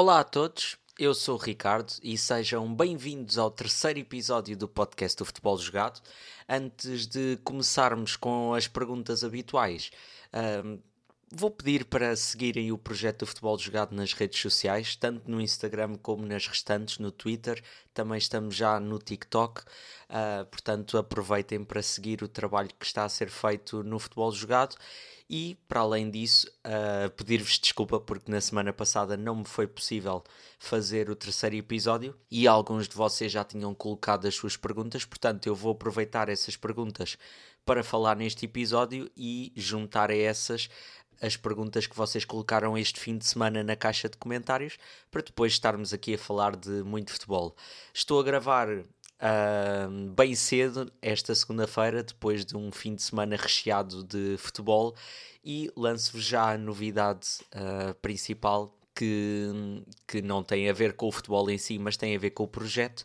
[0.00, 5.18] Olá a todos, eu sou o Ricardo e sejam bem-vindos ao terceiro episódio do podcast
[5.18, 6.00] do Futebol Jogado.
[6.48, 9.90] Antes de começarmos com as perguntas habituais,
[10.64, 10.78] um,
[11.32, 15.96] vou pedir para seguirem o projeto do Futebol Jogado nas redes sociais, tanto no Instagram
[15.96, 17.60] como nas restantes, no Twitter,
[17.92, 23.08] também estamos já no TikTok, uh, portanto aproveitem para seguir o trabalho que está a
[23.08, 24.76] ser feito no Futebol Jogado
[25.28, 30.24] e, para além disso, uh, pedir-vos desculpa porque na semana passada não me foi possível
[30.58, 35.46] fazer o terceiro episódio e alguns de vocês já tinham colocado as suas perguntas, portanto,
[35.46, 37.18] eu vou aproveitar essas perguntas
[37.64, 40.70] para falar neste episódio e juntar a essas
[41.20, 44.78] as perguntas que vocês colocaram este fim de semana na caixa de comentários
[45.10, 47.56] para depois estarmos aqui a falar de muito futebol.
[47.92, 48.68] Estou a gravar
[49.20, 54.94] uh, bem cedo, esta segunda-feira, depois de um fim de semana recheado de futebol,
[55.44, 61.12] e lanço-vos já a novidade uh, principal que, que não tem a ver com o
[61.12, 63.04] futebol em si, mas tem a ver com o projeto.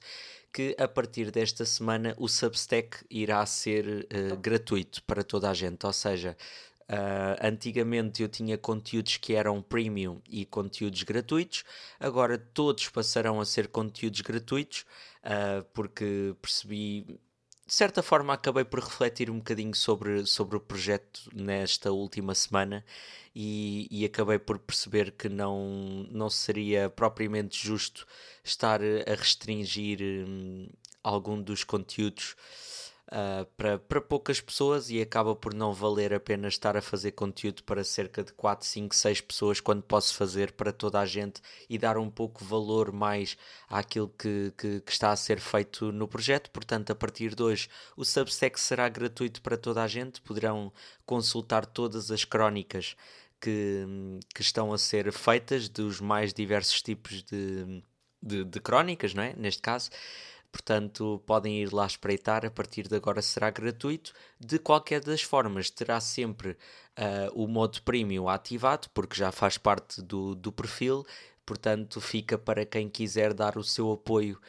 [0.52, 5.86] Que a partir desta semana o Substack irá ser uh, gratuito para toda a gente,
[5.86, 6.38] ou seja,
[6.84, 11.64] Uh, antigamente eu tinha conteúdos que eram premium e conteúdos gratuitos,
[11.98, 14.86] agora todos passarão a ser conteúdos gratuitos
[15.24, 17.20] uh, porque percebi,
[17.66, 22.84] de certa forma, acabei por refletir um bocadinho sobre, sobre o projeto nesta última semana
[23.36, 28.06] e, e acabei por perceber que não, não seria propriamente justo
[28.44, 30.68] estar a restringir um,
[31.04, 32.36] algum dos conteúdos
[33.14, 37.12] uh, para, para poucas pessoas e acaba por não valer a pena estar a fazer
[37.12, 41.42] conteúdo para cerca de 4, 5, 6 pessoas quando posso fazer para toda a gente
[41.70, 43.38] e dar um pouco valor mais
[43.70, 46.50] àquilo que, que, que está a ser feito no projeto.
[46.50, 50.74] Portanto, a partir de hoje, o Substack será gratuito para toda a gente, poderão
[51.06, 52.96] consultar todas as crónicas
[53.40, 53.86] que,
[54.34, 57.84] que estão a ser feitas dos mais diversos tipos de,
[58.22, 59.36] de, de crónicas, não é?
[59.38, 59.90] Neste caso.
[60.54, 62.46] Portanto, podem ir lá espreitar.
[62.46, 64.14] A partir de agora será gratuito.
[64.40, 70.00] De qualquer das formas, terá sempre uh, o modo premium ativado, porque já faz parte
[70.04, 71.04] do, do perfil.
[71.44, 74.40] Portanto, fica para quem quiser dar o seu apoio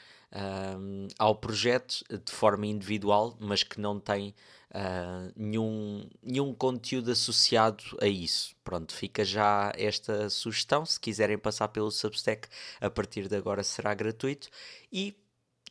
[1.19, 4.35] ao projeto de forma individual, mas que não tem
[4.71, 8.55] uh, nenhum, nenhum conteúdo associado a isso.
[8.65, 10.85] Pronto, fica já esta sugestão.
[10.85, 12.49] Se quiserem passar pelo Substack,
[12.81, 14.49] a partir de agora será gratuito.
[14.93, 15.17] E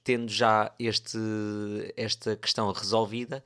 [0.04, 1.18] tendo já este,
[1.96, 3.44] esta questão resolvida,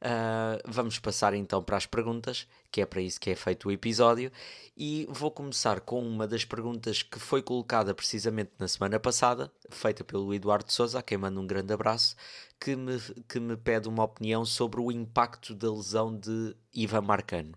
[0.00, 3.72] uh, vamos passar então para as perguntas, que é para isso que é feito o
[3.72, 4.30] episódio.
[4.76, 10.02] E vou começar com uma das perguntas que foi colocada precisamente na semana passada, feita
[10.02, 12.16] pelo Eduardo Souza, a quem mando um grande abraço,
[12.58, 17.54] que me, que me pede uma opinião sobre o impacto da lesão de Ivan Marcano.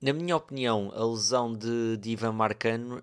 [0.00, 3.00] Na minha opinião, a lesão de, de Ivan Marcano uh,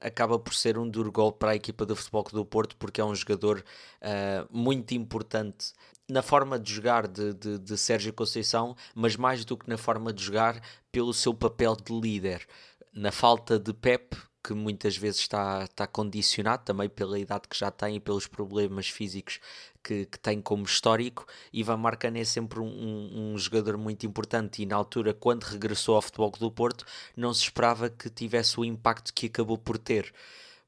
[0.00, 3.00] acaba por ser um duro golpe para a equipa do Futebol Clube do Porto, porque
[3.00, 3.64] é um jogador
[4.00, 5.72] uh, muito importante
[6.10, 10.12] na forma de jogar de, de, de Sérgio Conceição, mas mais do que na forma
[10.12, 10.60] de jogar,
[10.90, 12.46] pelo seu papel de líder.
[12.92, 17.70] Na falta de Pep, que muitas vezes está, está condicionado também pela idade que já
[17.70, 19.38] tem e pelos problemas físicos
[19.82, 21.26] que, que tem como histórico.
[21.52, 26.02] Ivan Marcano é sempre um, um, jogador muito importante e na altura, quando regressou ao
[26.02, 26.84] Futebol do Porto,
[27.16, 30.12] não se esperava que tivesse o impacto que acabou por ter.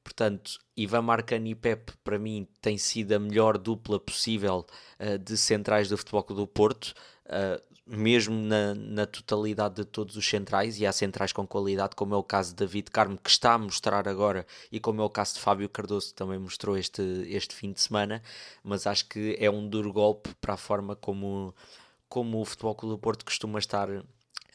[0.03, 4.65] Portanto, Ivan Marcano e Pep, para mim, tem sido a melhor dupla possível
[4.99, 6.93] uh, de centrais do Futebol do Porto.
[7.25, 12.15] Uh, mesmo na, na totalidade de todos os centrais, e há centrais com qualidade, como
[12.15, 15.09] é o caso de David Carmo, que está a mostrar agora, e como é o
[15.09, 18.23] caso de Fábio Cardoso, que também mostrou este, este fim de semana,
[18.63, 21.53] mas acho que é um duro golpe para a forma como,
[22.09, 23.87] como o Futebol Clube do Porto costuma estar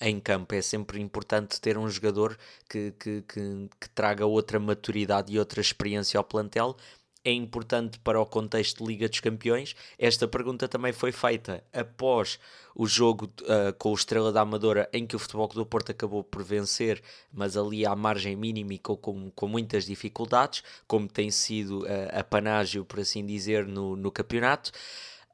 [0.00, 0.54] em campo.
[0.54, 2.36] É sempre importante ter um jogador
[2.68, 6.76] que, que, que, que traga outra maturidade e outra experiência ao plantel,
[7.24, 9.74] é importante para o contexto de Liga dos Campeões.
[9.98, 12.38] Esta pergunta também foi feita após
[12.74, 16.24] o jogo uh, com o Estrela da Amadora, em que o Futebol do Porto acabou
[16.24, 17.02] por vencer,
[17.32, 22.18] mas ali à margem mínima e com, com, com muitas dificuldades, como tem sido uh,
[22.18, 24.72] a panágio, por assim dizer, no, no campeonato.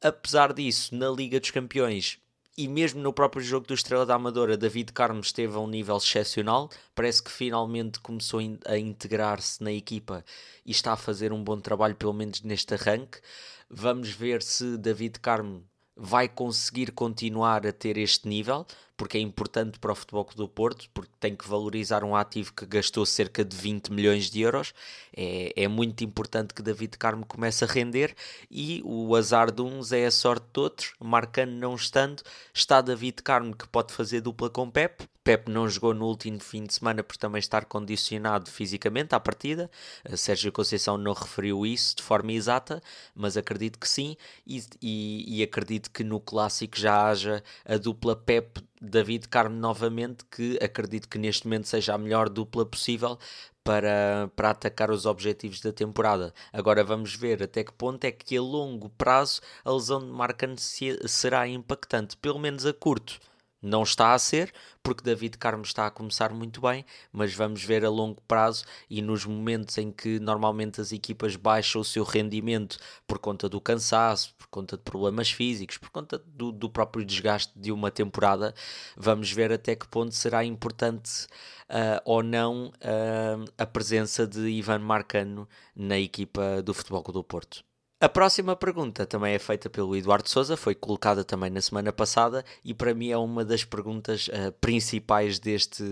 [0.02, 2.18] Apesar disso, na Liga dos Campeões,
[2.56, 5.98] e mesmo no próprio jogo do Estrela da Amadora, David Carmo esteve a um nível
[5.98, 6.70] excepcional.
[6.94, 10.24] Parece que finalmente começou a integrar-se na equipa
[10.64, 13.20] e está a fazer um bom trabalho, pelo menos neste arranque.
[13.68, 15.62] Vamos ver se David Carmo
[15.94, 18.66] vai conseguir continuar a ter este nível,
[18.96, 22.52] porque é importante para o Futebol Clube do Porto, porque tem que valorizar um ativo
[22.52, 24.72] que gastou cerca de 20 milhões de euros.
[25.14, 28.14] É, é muito importante que David Carmo comece a render
[28.50, 30.94] e o azar de uns é a sorte de outros.
[30.98, 32.22] Marcando não estando,
[32.54, 35.06] está David Carmo que pode fazer dupla com Pep.
[35.26, 39.68] Pep não jogou no último fim de semana por também estar condicionado fisicamente à partida.
[40.04, 42.80] A Sérgio Conceição não referiu isso de forma exata,
[43.12, 44.16] mas acredito que sim.
[44.46, 50.24] E, e, e acredito que no clássico já haja a dupla Pep David Carmo novamente,
[50.24, 53.18] que acredito que neste momento seja a melhor dupla possível
[53.64, 56.32] para, para atacar os objetivos da temporada.
[56.52, 60.54] Agora vamos ver até que ponto é que a longo prazo a lesão de Marcan
[60.56, 63.18] será impactante, pelo menos a curto
[63.66, 64.52] não está a ser,
[64.82, 69.02] porque David Carmo está a começar muito bem, mas vamos ver a longo prazo e
[69.02, 74.34] nos momentos em que normalmente as equipas baixam o seu rendimento por conta do cansaço,
[74.38, 78.54] por conta de problemas físicos, por conta do, do próprio desgaste de uma temporada,
[78.96, 81.26] vamos ver até que ponto será importante
[81.68, 87.64] uh, ou não uh, a presença de Ivan Marcano na equipa do Futebol do Porto.
[87.98, 92.44] A próxima pergunta também é feita pelo Eduardo Souza, foi colocada também na semana passada
[92.62, 95.82] e para mim é uma das perguntas uh, principais deste,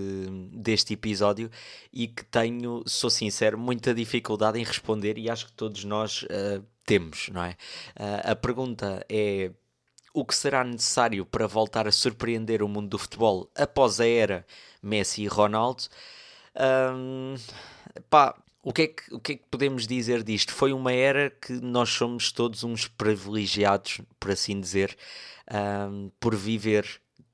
[0.52, 1.50] deste episódio
[1.90, 6.62] e que tenho, sou sincero, muita dificuldade em responder e acho que todos nós uh,
[6.84, 7.56] temos, não é?
[7.98, 9.50] Uh, a pergunta é
[10.12, 14.46] o que será necessário para voltar a surpreender o mundo do futebol após a era
[14.82, 15.84] Messi e Ronaldo?
[16.54, 17.34] Um,
[18.10, 20.52] pá, o que, é que, o que é que podemos dizer disto?
[20.52, 24.96] Foi uma era que nós somos todos uns privilegiados, por assim dizer,
[25.90, 26.86] um, por viver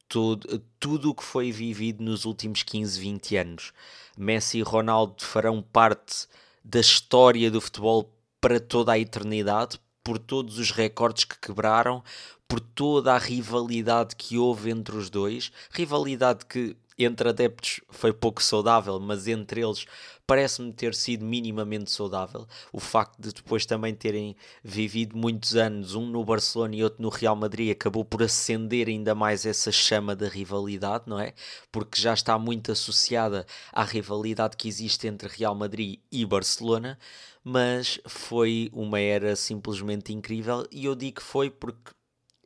[0.09, 3.73] tudo, tudo o que foi vivido nos últimos 15, 20 anos.
[4.19, 6.27] Messi e Ronaldo farão parte
[6.65, 12.03] da história do futebol para toda a eternidade, por todos os recordes que quebraram,
[12.49, 15.53] por toda a rivalidade que houve entre os dois.
[15.71, 19.87] Rivalidade que entre adeptos foi pouco saudável, mas entre eles
[20.27, 22.47] parece-me ter sido minimamente saudável.
[22.73, 27.09] O facto de depois também terem vivido muitos anos, um no Barcelona e outro no
[27.09, 31.35] Real Madrid, acabou por acender ainda mais essa chama da rivalidade, não é?
[31.73, 36.97] Porque já está muito associada à rivalidade que existe entre Real Madrid e Barcelona.
[37.43, 41.91] Mas foi uma era simplesmente incrível, e eu digo que foi porque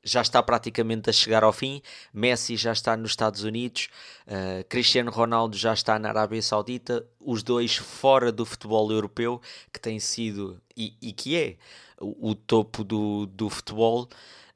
[0.05, 1.81] já está praticamente a chegar ao fim.
[2.13, 3.89] Messi já está nos Estados Unidos,
[4.27, 9.41] uh, Cristiano Ronaldo já está na Arábia Saudita, os dois fora do futebol europeu,
[9.73, 11.57] que tem sido e, e que é
[11.99, 14.09] o, o, topo do, do futebol.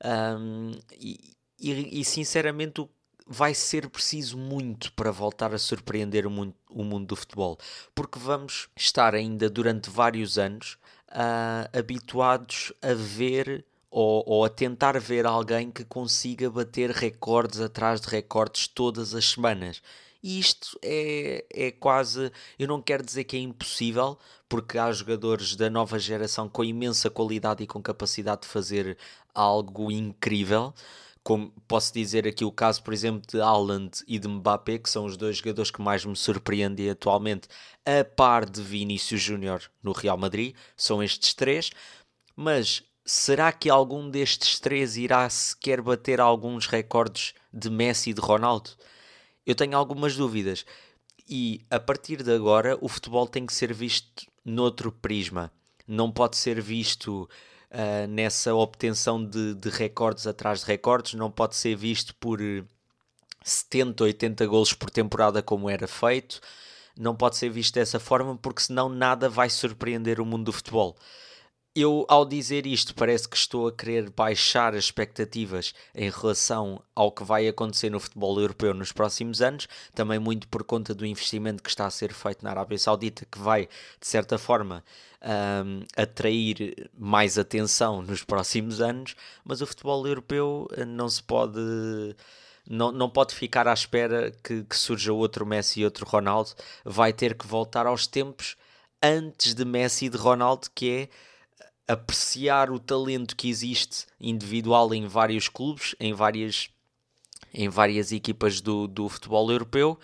[0.05, 2.89] Um, e, e, e, sinceramente
[3.27, 7.59] vai ser preciso muito para voltar a surpreender o mundo, o mundo do futebol,
[7.95, 10.79] porque vamos estar ainda durante vários anos
[11.11, 13.65] uh, habituados a ver
[14.01, 19.31] ou, ou, a tentar ver alguém que consiga bater recordes atrás de recordes todas as
[19.31, 19.83] semanas.
[20.23, 22.31] E isto é, é quase.
[22.57, 24.17] Eu não quero dizer que é impossível,
[24.49, 28.97] porque há jogadores da nova geração com imensa qualidade e com capacidade de fazer
[29.35, 30.73] algo incrível.
[31.25, 35.07] Como posso dizer aqui o caso, por exemplo, de Haaland e de Mbappé, que são
[35.07, 37.49] os dois jogadores que mais me surpreendem atualmente,
[37.85, 41.73] a par de Vinícius Júnior no Real Madrid, são estes três.
[42.37, 48.21] Mas será que algum destes três irá sequer bater alguns recordes de Messi e de
[48.21, 48.69] Ronaldo?
[49.47, 50.67] Eu tenho algumas dúvidas.
[51.27, 55.51] E a partir de agora, o futebol tem que ser visto noutro prisma.
[55.87, 57.27] Não pode ser visto
[57.71, 62.39] uh, nessa obtenção de, de, recordes atrás de recordes, não pode ser visto por
[63.43, 66.43] 70, 80 golos por temporada, como era feito.
[66.95, 70.95] Não pode ser visto dessa forma, porque senão nada vai surpreender o mundo do futebol
[71.81, 77.13] eu, ao dizer isto, parece que estou a querer baixar as expectativas em relação ao
[77.13, 81.63] que vai acontecer no futebol europeu nos próximos anos, também muito por conta do investimento
[81.63, 83.69] que está a ser feito na Arábia Saudita, que vai,
[84.01, 84.85] de certa forma,
[85.23, 91.61] um, atrair mais atenção nos próximos anos, mas o futebol europeu eh, não se pode.
[92.71, 96.51] Não, não pode ficar à espera que, que surja outro Messi e outro Ronaldo,
[96.85, 98.57] vai ter que voltar aos tempos
[99.03, 101.09] antes de Messi e de Ronaldo, que é
[101.89, 106.69] apreciar o talento que existe individual em vários clubes, em várias,
[107.53, 109.99] em várias equipas do, do futebol europeu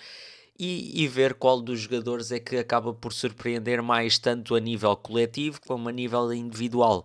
[0.59, 4.97] e, e, ver qual dos jogadores é que acaba por surpreender mais, tanto a nível
[4.97, 7.05] coletivo como a nível individual.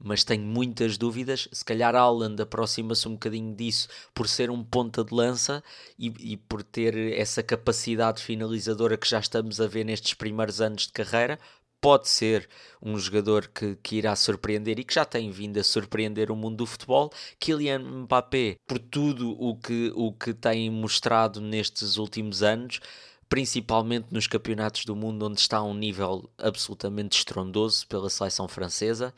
[0.00, 1.48] Mas tenho muitas dúvidas.
[1.50, 5.62] Se calhar Haaland aproxima-se um bocadinho disso por ser um ponta de lança
[5.98, 10.86] e, e por ter essa capacidade finalizadora que já estamos a ver nestes primeiros anos
[10.86, 11.38] de carreira
[11.80, 12.48] pode ser
[12.82, 16.58] um jogador que, que irá surpreender e que já tem vindo a surpreender o mundo
[16.58, 17.10] do futebol.
[17.38, 22.80] Kylian Mbappé, por tudo o que, o que tem mostrado nestes últimos anos,
[23.28, 29.14] principalmente nos campeonatos do mundo, onde está a um nível absolutamente estrondoso pela seleção francesa.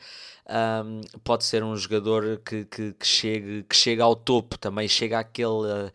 [0.49, 5.21] Um, pode ser um jogador que, que, que, chegue, que chega ao topo, também chega
[5.21, 5.93] àquele,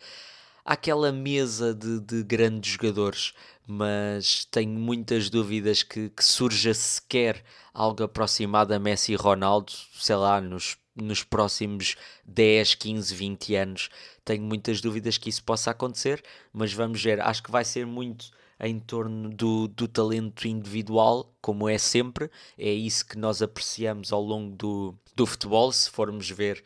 [0.64, 3.34] àquela mesa de, de grandes jogadores
[3.68, 7.44] mas tenho muitas dúvidas que, que surja sequer
[7.74, 11.96] algo aproximado a Messi e Ronaldo, sei lá, nos, nos próximos
[12.26, 13.90] 10, 15, 20 anos.
[14.24, 17.20] Tenho muitas dúvidas que isso possa acontecer, mas vamos ver.
[17.20, 22.30] Acho que vai ser muito em torno do, do talento individual, como é sempre.
[22.58, 25.72] É isso que nós apreciamos ao longo do, do futebol.
[25.72, 26.64] Se formos ver,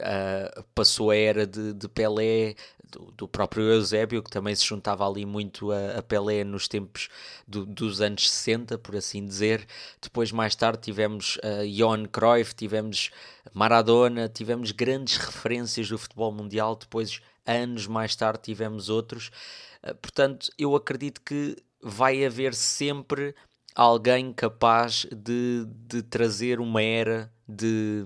[0.00, 2.54] uh, passou a era de, de Pelé,
[2.90, 7.08] do, do, próprio Eusébio, que também se juntava ali muito a, a Pelé nos tempos
[7.46, 9.66] do, dos anos 60, por assim dizer.
[10.00, 13.10] Depois, mais tarde, tivemos uh, Johan Cruyff, tivemos
[13.52, 16.76] Maradona, tivemos grandes referências do futebol mundial.
[16.76, 19.30] Depois, anos mais tarde, tivemos outros.
[19.82, 23.34] Uh, portanto, eu acredito que vai haver sempre
[23.74, 28.04] alguém capaz de, de trazer uma era de,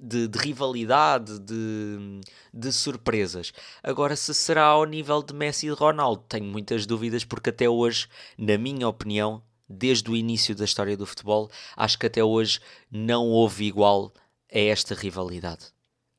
[0.00, 2.20] de, de rivalidade, de,
[2.52, 3.52] de, surpresas.
[3.82, 8.08] Agora, se será ao nível de Messi e Ronaldo, tenho muitas dúvidas, porque até hoje,
[8.38, 13.28] na minha opinião, desde o início da história do futebol, acho que até hoje não
[13.28, 14.12] houve igual
[14.52, 15.66] a esta rivalidade.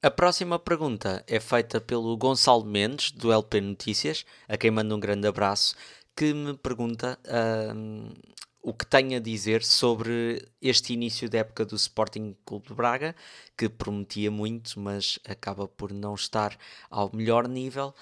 [0.04, 5.00] A próxima pergunta é feita pelo Gonçalo Mendes, do LP Notícias, a quem mando um
[5.00, 5.76] grande abraço,
[6.16, 8.14] que me pergunta uh,
[8.62, 13.16] o que tem a dizer sobre este início da época do Sporting Clube de Braga,
[13.58, 16.56] que prometia muito, mas acaba por não estar
[16.90, 17.94] ao melhor nível.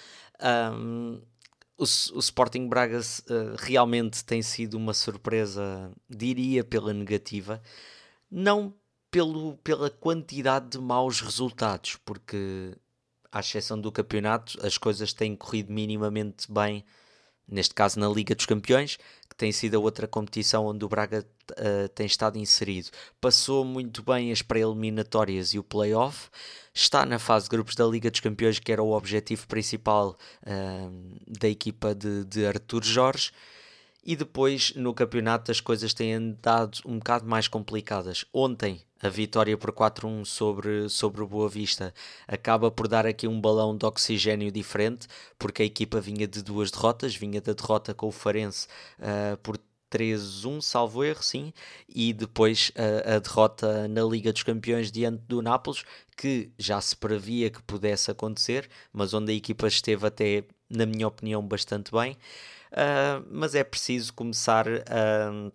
[0.42, 1.22] Um,
[1.78, 7.62] o, o, Sporting Braga uh, realmente tem sido uma surpresa, diria, pela negativa,
[8.30, 8.74] não
[9.10, 12.76] pelo, pela quantidade de maus resultados, porque,
[13.32, 16.84] à exceção do campeonato, as coisas têm corrido minimamente bem
[17.50, 18.98] neste caso na Liga dos Campeões,
[19.30, 22.90] que tem sido a outra competição onde o Braga uh, tem estado inserido.
[23.20, 26.30] Passou muito bem as pré-eliminatórias e o play-off,
[26.74, 31.20] está na fase de grupos da Liga dos Campeões, que era o objetivo principal uh,
[31.28, 33.32] da equipa de, de Artur Jorge.
[34.04, 38.26] E depois no campeonato as coisas têm andado um bocado mais complicadas.
[38.34, 41.94] Ontem a vitória por 4-1 sobre, sobre o Boa Vista
[42.28, 46.72] acaba por dar aqui um balão de oxigênio diferente, porque a equipa vinha de duas
[46.72, 48.68] derrotas, vinha da derrota com o Farense
[49.00, 49.58] uh, por
[49.92, 51.52] 3-1, salvo erro, sim,
[51.88, 55.84] e depois uh, a derrota na Liga dos Campeões diante do Nápoles,
[56.16, 61.08] que já se previa que pudesse acontecer, mas onde a equipa esteve até, na minha
[61.08, 62.18] opinião, bastante bem.
[62.72, 65.52] Uh, mas é preciso começar a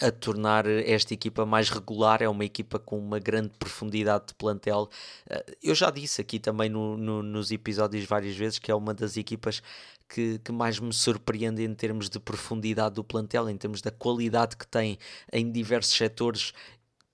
[0.00, 2.22] a tornar esta equipa mais regular.
[2.22, 4.88] É uma equipa com uma grande profundidade de plantel.
[5.28, 8.94] Eh, eu já disse aqui também no, no, nos episódios várias vezes que é uma
[8.94, 9.62] das equipas
[10.08, 14.56] que, que, mais me surpreende em termos de profundidade do plantel, em termos da qualidade
[14.56, 14.98] que tem
[15.32, 16.52] em diversos setores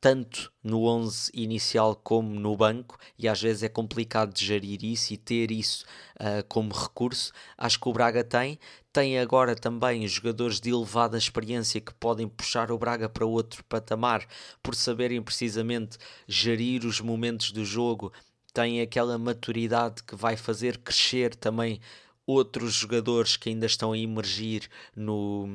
[0.05, 5.15] tanto no 11 inicial como no banco, e às vezes é complicado de gerir isso
[5.15, 5.87] e ter isso
[6.21, 7.33] uh, como recurso.
[7.57, 8.59] Acho que o Braga tem.
[8.93, 14.27] Tem agora também jogadores de elevada experiência que podem puxar o Braga para outro patamar
[14.63, 15.97] por saberem precisamente
[16.29, 18.13] gerir os momentos do jogo.
[18.53, 21.81] Tem aquela maturidade que vai fazer crescer também
[22.27, 25.47] outros jogadores que ainda estão a emergir no,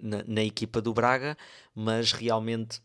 [0.00, 1.36] na, na equipa do Braga,
[1.74, 2.80] mas realmente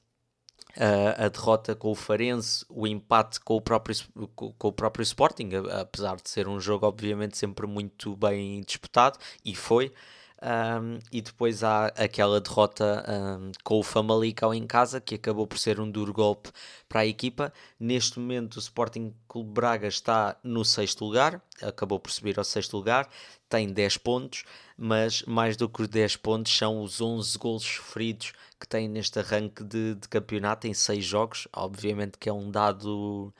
[0.77, 3.95] a, a derrota com o Farense, o empate com o próprio,
[4.35, 9.17] com, com, o próprio Sporting, apesar de ser um jogo obviamente sempre muito bem disputado,
[9.43, 9.91] e foi.
[10.45, 15.57] Um, e depois há aquela derrota um, com o Famalicão em casa, que acabou por
[15.57, 16.51] ser um duro golpe
[16.87, 17.51] para a equipa.
[17.79, 22.77] Neste momento, o Sporting Clube Braga está no sexto lugar, acabou por subir ao sexto
[22.77, 23.09] lugar,
[23.49, 24.43] tem 10 pontos,
[24.77, 28.33] mas mais do que os 10 pontos são os 11 gols sofridos
[28.65, 31.47] que tem neste arranque de, de campeonato em 6 jogos.
[31.53, 33.31] Obviamente que é um dado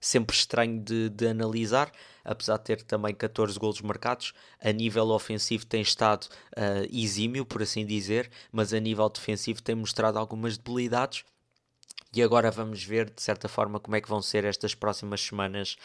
[0.00, 1.92] sempre estranho de, de, analisar,
[2.24, 4.32] apesar de ter também 14 golos marcados.
[4.62, 9.74] A nível ofensivo tem estado uh, exímio, por assim dizer, mas a nível defensivo tem
[9.74, 11.24] mostrado algumas debilidades.
[12.12, 15.76] E agora vamos ver, de certa forma, como é que vão ser estas próximas semanas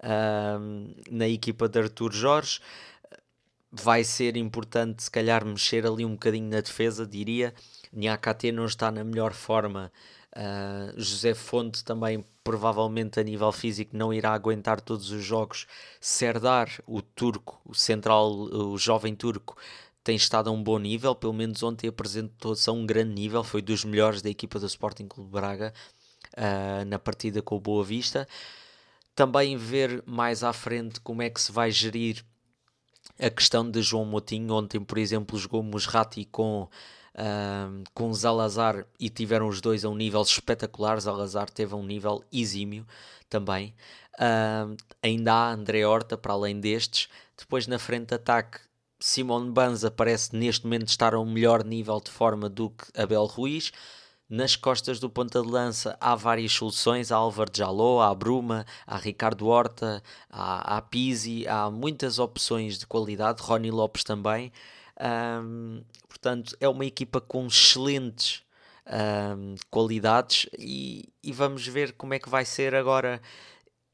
[0.00, 2.60] uh, na equipa de Artur Jorge.
[3.76, 7.52] Vai ser importante, se calhar, mexer ali um bocadinho na defesa, diria.
[7.92, 9.90] Niakate não está na melhor forma.
[10.36, 15.66] Uh, José Fonte também provavelmente a nível físico não irá aguentar todos os jogos.
[16.00, 19.56] Serdar, o turco, o central, o jovem turco,
[20.04, 23.62] tem estado a um bom nível, pelo menos ontem apresentou-se a um grande nível, foi
[23.62, 25.72] dos melhores da equipa do Sporting Clube Braga
[26.36, 28.28] uh, na partida com o Boa Vista.
[29.14, 32.22] Também ver mais à frente como é que se vai gerir
[33.18, 34.54] a questão de João Moutinho.
[34.54, 36.68] Ontem, por exemplo, jogou Musrati com,
[37.14, 41.00] uh, com Zalazar e tiveram os dois a um nível espetacular.
[41.00, 42.86] Zalazar teve a um nível exímio
[43.28, 43.74] também.
[44.14, 47.08] Uh, ainda há André Horta para além destes.
[47.36, 48.60] Depois na frente de ataque
[49.00, 53.26] Simone Banza parece neste momento estar a um melhor nível de forma do que Abel
[53.26, 53.70] Ruiz.
[54.28, 58.96] Nas costas do ponta de lança há várias soluções, há Álvaro Jaló, há Bruma, há
[58.96, 64.50] Ricardo Horta, há, há Pizzi, há muitas opções de qualidade, Rony Lopes também.
[64.98, 68.42] Um, portanto, é uma equipa com excelentes
[68.86, 73.20] um, qualidades e, e, vamos ver como é que vai ser agora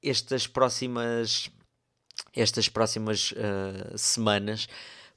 [0.03, 1.51] estas próximas
[2.35, 4.69] estas próximas uh, semanas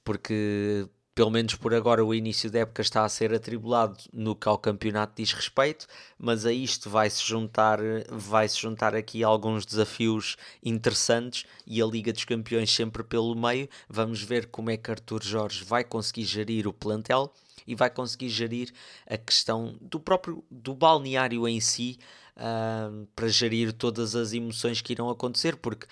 [0.03, 4.47] porque pelo menos por agora o início da época está a ser atribulado no que
[4.47, 5.85] ao campeonato diz respeito,
[6.17, 7.79] mas a isto vai-se juntar,
[8.09, 13.69] vai -se juntar aqui alguns desafios interessantes e a Liga dos Campeões sempre pelo meio.
[13.87, 17.31] Vamos ver como é que Arthur Jorge vai conseguir gerir o plantel
[17.67, 18.73] e vai conseguir gerir
[19.07, 21.99] a questão do próprio do balneário em si
[22.37, 25.87] uh, para gerir todas as emoções que irão acontecer, porque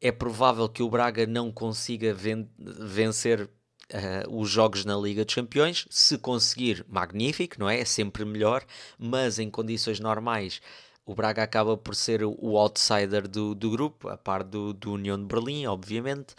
[0.00, 3.48] é provável que o Braga não consiga ven vencer
[3.92, 5.86] uh, os jogos na Liga dos Campeões.
[5.90, 7.80] Se conseguir, magnífico, não é?
[7.80, 8.64] É sempre melhor,
[8.98, 10.60] mas em condições normais.
[11.04, 15.18] O Braga acaba por ser o outsider do, do grupo, a par do, do União
[15.18, 16.34] de Berlim, obviamente.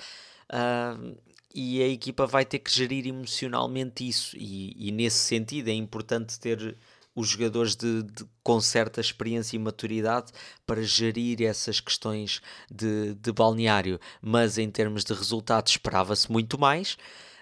[0.50, 1.16] Uh,
[1.54, 6.40] e a equipa vai ter que gerir emocionalmente isso, e, e nesse sentido é importante
[6.40, 6.76] ter
[7.16, 10.32] os jogadores de, de, com certa experiência e maturidade
[10.66, 12.42] para gerir essas questões
[12.72, 14.00] de, de balneário.
[14.22, 16.98] Mas em termos de resultados, esperava-se muito mais.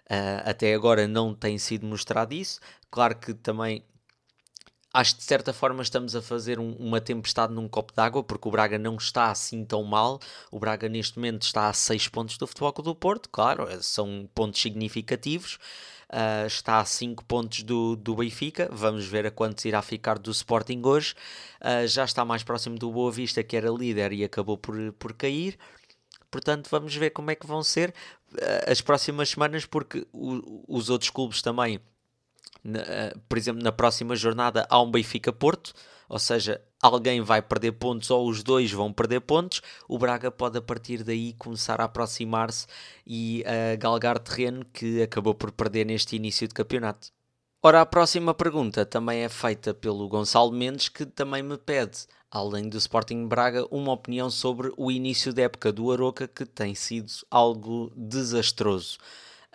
[0.09, 2.59] Uh, até agora não tem sido mostrado isso.
[2.89, 3.83] Claro que também
[4.93, 8.47] acho que de certa forma estamos a fazer um, uma tempestade num copo d'água, porque
[8.47, 10.19] o Braga não está assim tão mal.
[10.51, 14.61] O Braga neste momento está a 6 pontos do Futebol do Porto, claro, são pontos
[14.61, 15.57] significativos
[16.11, 20.31] uh, está a 5 pontos do, do Benfica, vamos ver a quantos irá ficar do
[20.31, 21.15] Sporting hoje,
[21.61, 25.13] uh, já está mais próximo do Boa Vista, que era líder e acabou por, por
[25.13, 25.57] cair.
[26.29, 27.93] Portanto, vamos ver como é que vão ser
[28.67, 31.79] as próximas semanas, porque o, os outros clubes também,
[32.63, 32.81] na,
[33.27, 35.73] por exemplo, na próxima jornada há um Benfica Porto,
[36.07, 40.57] ou seja, alguém vai perder pontos ou os dois vão perder pontos, o Braga pode
[40.57, 42.67] a partir daí começar a aproximar-se
[43.07, 47.09] e a galgar terreno que acabou por perder neste início de campeonato.
[47.63, 52.69] Ora, a próxima pergunta também é feita pelo Gonçalo Mendes, que também me pede, além
[52.69, 57.11] do Sporting Braga, uma opinião sobre o início da época do Aroca, que tem sido
[57.29, 58.97] algo desastroso.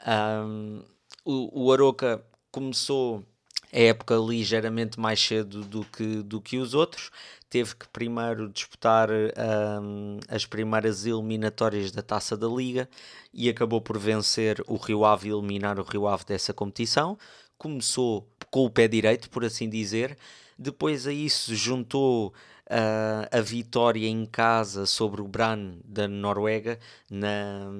[0.07, 0.83] Um,
[1.25, 3.25] o, o Aroca começou
[3.73, 7.11] a época ligeiramente mais cedo do que, do que os outros.
[7.49, 12.89] Teve que primeiro disputar um, as primeiras eliminatórias da Taça da Liga
[13.33, 17.17] e acabou por vencer o Rio Ave e eliminar o Rio Ave dessa competição.
[17.57, 20.17] Começou com o pé direito, por assim dizer.
[20.59, 22.33] Depois a isso juntou
[22.67, 26.79] uh, a vitória em casa sobre o Brann da Noruega
[27.11, 27.71] na,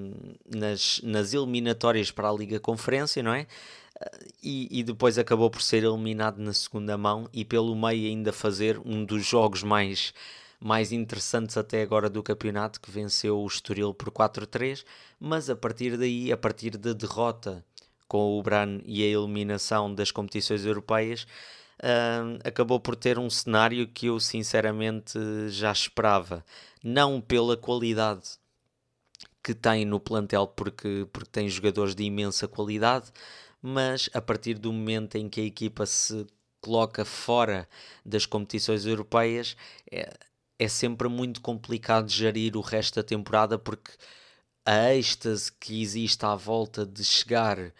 [0.49, 3.47] nas, nas eliminatórias para a Liga Conferência, não é?
[4.43, 8.79] e, e, depois acabou por ser eliminado na segunda mão e pelo meio ainda fazer
[8.85, 10.13] um dos jogos mais,
[10.61, 14.85] mais interessantes até agora do campeonato, que venceu o Estoril por 4-3,
[15.19, 17.65] mas a partir daí, a partir da derrota
[18.07, 21.27] com o Bran e a eliminação das competições europeias,
[22.45, 26.45] acabou por ter um cenário que eu sinceramente já esperava.
[26.83, 28.39] Não pela qualidade
[29.43, 33.13] que tem no plantel, porque, porque tem jogadores de imensa qualidade,
[33.63, 36.27] mas a partir do momento em que a equipa se
[36.61, 37.69] coloca fora
[38.05, 39.57] das competições europeias,
[39.91, 40.13] é,
[40.59, 43.93] é sempre muito complicado gerir o resto da temporada porque
[44.65, 47.73] a êxtase que existe à volta de chegar,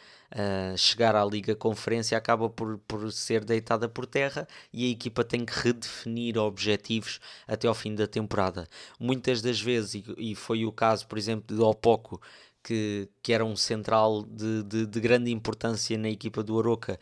[0.77, 5.45] chegar à Liga Conferência acaba por, por ser deitada por terra e a equipa tem
[5.45, 8.67] que redefinir objetivos até ao fim da temporada.
[8.99, 12.21] Muitas das vezes, e, e foi o caso, por exemplo, de Opoco,
[12.63, 16.99] que, que era um central de, de, de grande importância na equipa do Aroca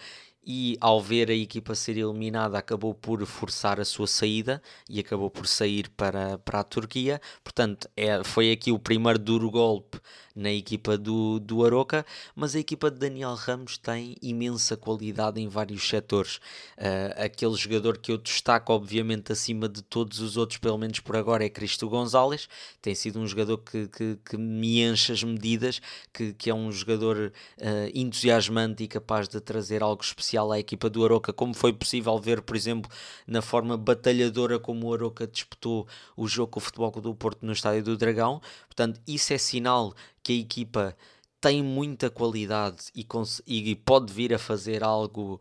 [0.46, 5.30] e ao ver a equipa ser eliminada acabou por forçar a sua saída e acabou
[5.30, 7.20] por sair para, para a Turquia.
[7.42, 9.98] Portanto, é, foi aqui o primeiro duro golpe
[10.34, 15.48] na equipa do, do Aroca, mas a equipa de Daniel Ramos tem imensa qualidade em
[15.48, 16.36] vários setores.
[16.76, 21.16] Uh, aquele jogador que eu destaco, obviamente, acima de todos os outros, pelo menos por
[21.16, 22.48] agora, é Cristo Gonzalez.
[22.82, 25.80] Tem sido um jogador que, que, que me enche as medidas,
[26.12, 30.90] que, que é um jogador uh, entusiasmante e capaz de trazer algo especial à equipa
[30.90, 32.90] do Aroca, como foi possível ver, por exemplo,
[33.26, 37.52] na forma batalhadora como o Aroca disputou o jogo com o Futebol do Porto no
[37.52, 38.40] Estádio do Dragão.
[38.74, 40.96] Portanto, isso é sinal que a equipa
[41.44, 43.06] tem muita qualidade e,
[43.46, 45.38] e, pode vir a fazer algo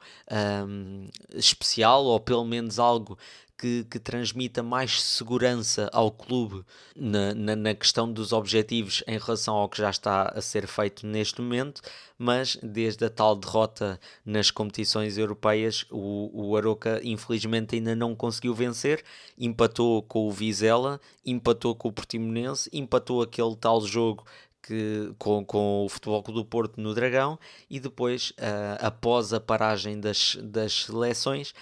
[0.68, 3.18] um, especial ou pelo menos algo
[3.58, 9.56] que, que transmita mais segurança ao clube na, na, na, questão dos objetivos em relação
[9.56, 11.82] ao que já está a ser feito neste momento,
[12.18, 18.54] mas desde a tal derrota nas competições europeias, o, o Aroca infelizmente ainda não conseguiu
[18.54, 19.06] vencer,
[19.38, 24.26] empatou com o Vizela, empatou com o Portimonense, empatou aquele tal jogo
[24.64, 27.38] que, com, com o Futebol do Porto no Dragão
[27.70, 31.54] e depois, uh, após a paragem das, das seleções,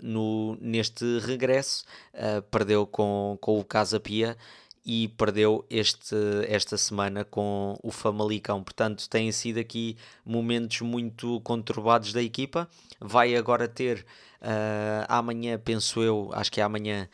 [0.00, 4.36] no, neste regresso, uh, perdeu com, com o Casa Pia
[4.84, 6.14] e perdeu este,
[6.46, 8.62] esta semana com o Famalicão.
[8.62, 12.68] Portanto, têm sido aqui momentos muito conturbados da equipa.
[13.00, 14.06] Vai agora ter
[14.40, 17.08] uh, amanhã, penso eu, acho que é amanhã,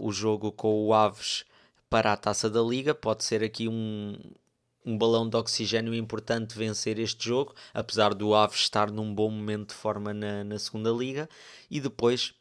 [0.00, 1.44] o jogo com o Aves
[1.90, 2.94] para a taça da Liga.
[2.94, 4.16] Pode ser aqui um,
[4.84, 9.68] um balão de oxigênio importante vencer este jogo, apesar do Aves estar num bom momento
[9.68, 11.28] de forma na, na segunda liga,
[11.70, 12.34] e depois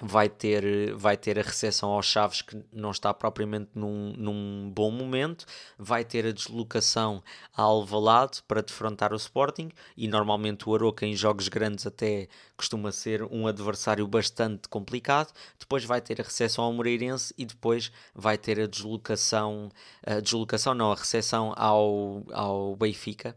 [0.00, 4.90] vai ter, vai ter a recepção aos Chaves que não está propriamente num, num bom
[4.90, 5.44] momento,
[5.78, 7.22] vai ter a deslocação
[7.54, 12.90] a Alvalade para defrontar o Sporting e normalmente o Aroca em jogos grandes até costuma
[12.92, 18.38] ser um adversário bastante complicado, depois vai ter a recepção ao Moreirense e depois vai
[18.38, 19.70] ter a deslocação,
[20.06, 23.36] a deslocação não, a recepção ao, ao Benfica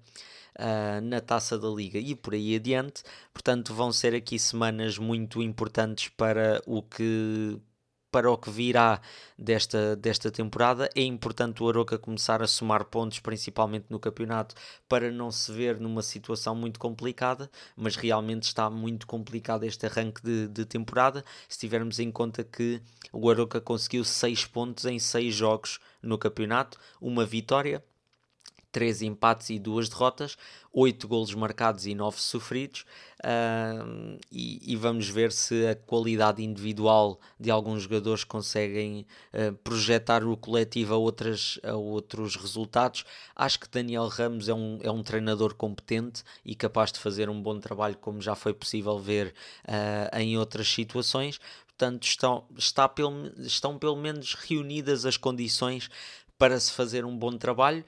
[0.59, 3.03] uh, na taça da Liga e por aí adiante.
[3.33, 7.59] Portanto, vão ser aqui semanas muito importantes para o que
[8.13, 9.01] para o que virá
[9.35, 10.87] desta, desta temporada.
[10.95, 14.53] É importante o Aroca começar a somar pontos, principalmente no campeonato,
[14.87, 20.21] para não se ver numa situação muito complicada, mas realmente está muito complicado este arranque
[20.21, 22.79] de, de temporada, se tivermos em conta que
[23.11, 27.83] o Aroca conseguiu 6 pontos em 6 jogos no campeonato, uma vitória,
[28.73, 30.35] três empates e duas derrotas,
[30.73, 32.83] oito golos marcados e nove sofridos,
[33.23, 40.23] uh, e, e, vamos ver se a qualidade individual de alguns jogadores conseguem uh, projetar
[40.23, 43.05] o coletivo a, outras, a outros resultados.
[43.35, 47.39] Acho que Daniel Ramos é um, é um treinador competente e capaz de fazer um
[47.39, 49.35] bom trabalho, como já foi possível ver
[49.67, 51.39] uh, em outras situações.
[51.67, 55.89] Portanto, estão, está pelo, estão pelo menos reunidas as condições
[56.39, 57.85] para se fazer um bom trabalho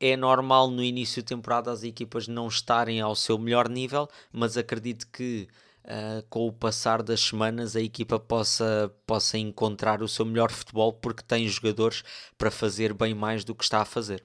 [0.00, 4.56] é normal no início de temporada as equipas não estarem ao seu melhor nível, mas
[4.56, 5.48] acredito que
[5.84, 10.92] uh, com o passar das semanas a equipa possa, possa encontrar o seu melhor futebol
[10.92, 12.02] porque tem jogadores
[12.36, 14.24] para fazer bem mais do que está a fazer.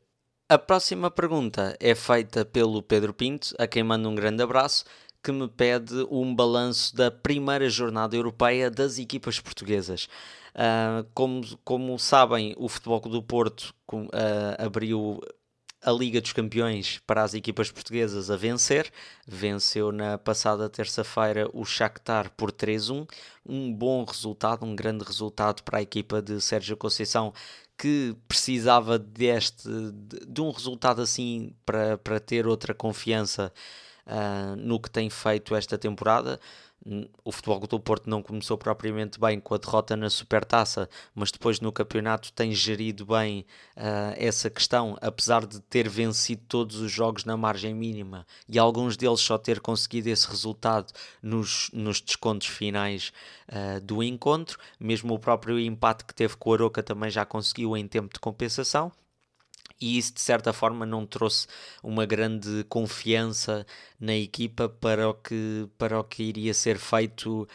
[0.52, 4.84] A próxima pergunta é feita pelo Pedro Pinto, a quem mando um grande abraço,
[5.22, 10.08] que me pede um balanço da primeira jornada europeia das equipas portuguesas.
[10.56, 14.10] Uh, como, como sabem, o Futebol do Porto uh,
[14.58, 15.22] abriu
[15.82, 18.92] a Liga dos Campeões para as equipas portuguesas a vencer.
[19.28, 23.08] Venceu na passada terça-feira o Shakhtar por 3-1.
[23.46, 27.34] Um bom resultado, um grande resultado para a equipa de Sérgio Conceição
[27.78, 29.70] que precisava deste,
[30.28, 33.54] de um resultado assim para, para ter outra confiança
[34.06, 36.42] uh, no que tem feito esta temporada
[37.24, 41.60] o Futebol do Porto não começou propriamente bem com a derrota na Supertaça, mas depois
[41.60, 47.26] no campeonato tem gerido bem uh, essa questão, apesar de ter vencido todos os jogos
[47.26, 53.12] na margem mínima e alguns deles só ter conseguido esse resultado nos, nos descontos finais
[53.50, 54.58] uh, do encontro.
[54.80, 58.20] Mesmo o próprio empate que teve com o Aroca também já conseguiu em tempo de
[58.20, 58.92] compensação
[59.80, 61.48] e isso de certa forma não trouxe
[61.84, 63.66] uma grande confiança
[64.00, 67.48] na equipa para o que, para o que iria ser feito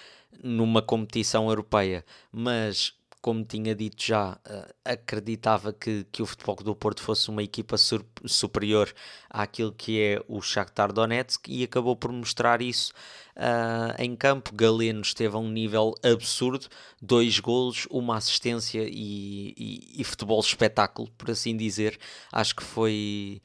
[0.42, 2.04] numa competição europeia.
[2.32, 7.42] Mas como tinha dito já, uh, acreditava que, que o Futebol do Porto fosse uma
[7.42, 8.92] equipa sur superior
[9.30, 12.92] àquilo que é o Shakhtar Donetsk e acabou por mostrar isso
[13.34, 14.54] uh, em campo.
[14.54, 16.66] Galeno esteve a um nível absurdo,
[17.00, 21.98] dois golos, uma assistência e, e, e futebol espetáculo, por assim dizer.
[22.30, 23.40] Acho que foi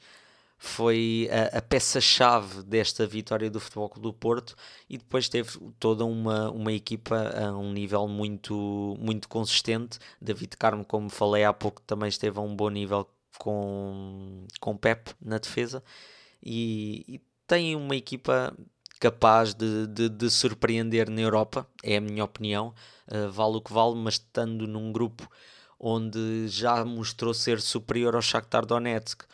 [0.62, 4.54] foi a, a peça-chave desta vitória do Futebol Clube do Porto
[4.90, 9.98] e depois teve toda uma, uma equipa a um nível muito, muito consistente.
[10.20, 15.14] David Carmo, como falei há pouco, também esteve a um bom nível com, com Pep
[15.18, 15.82] na defesa
[16.42, 18.54] e, e tem uma equipa
[19.00, 22.74] capaz de, de, de, surpreender na Europa, é a minha opinião,
[23.08, 25.26] uh, vale o que vale, mas estando num grupo
[25.78, 29.24] onde já mostrou ser superior ao Shakhtar Donetsk,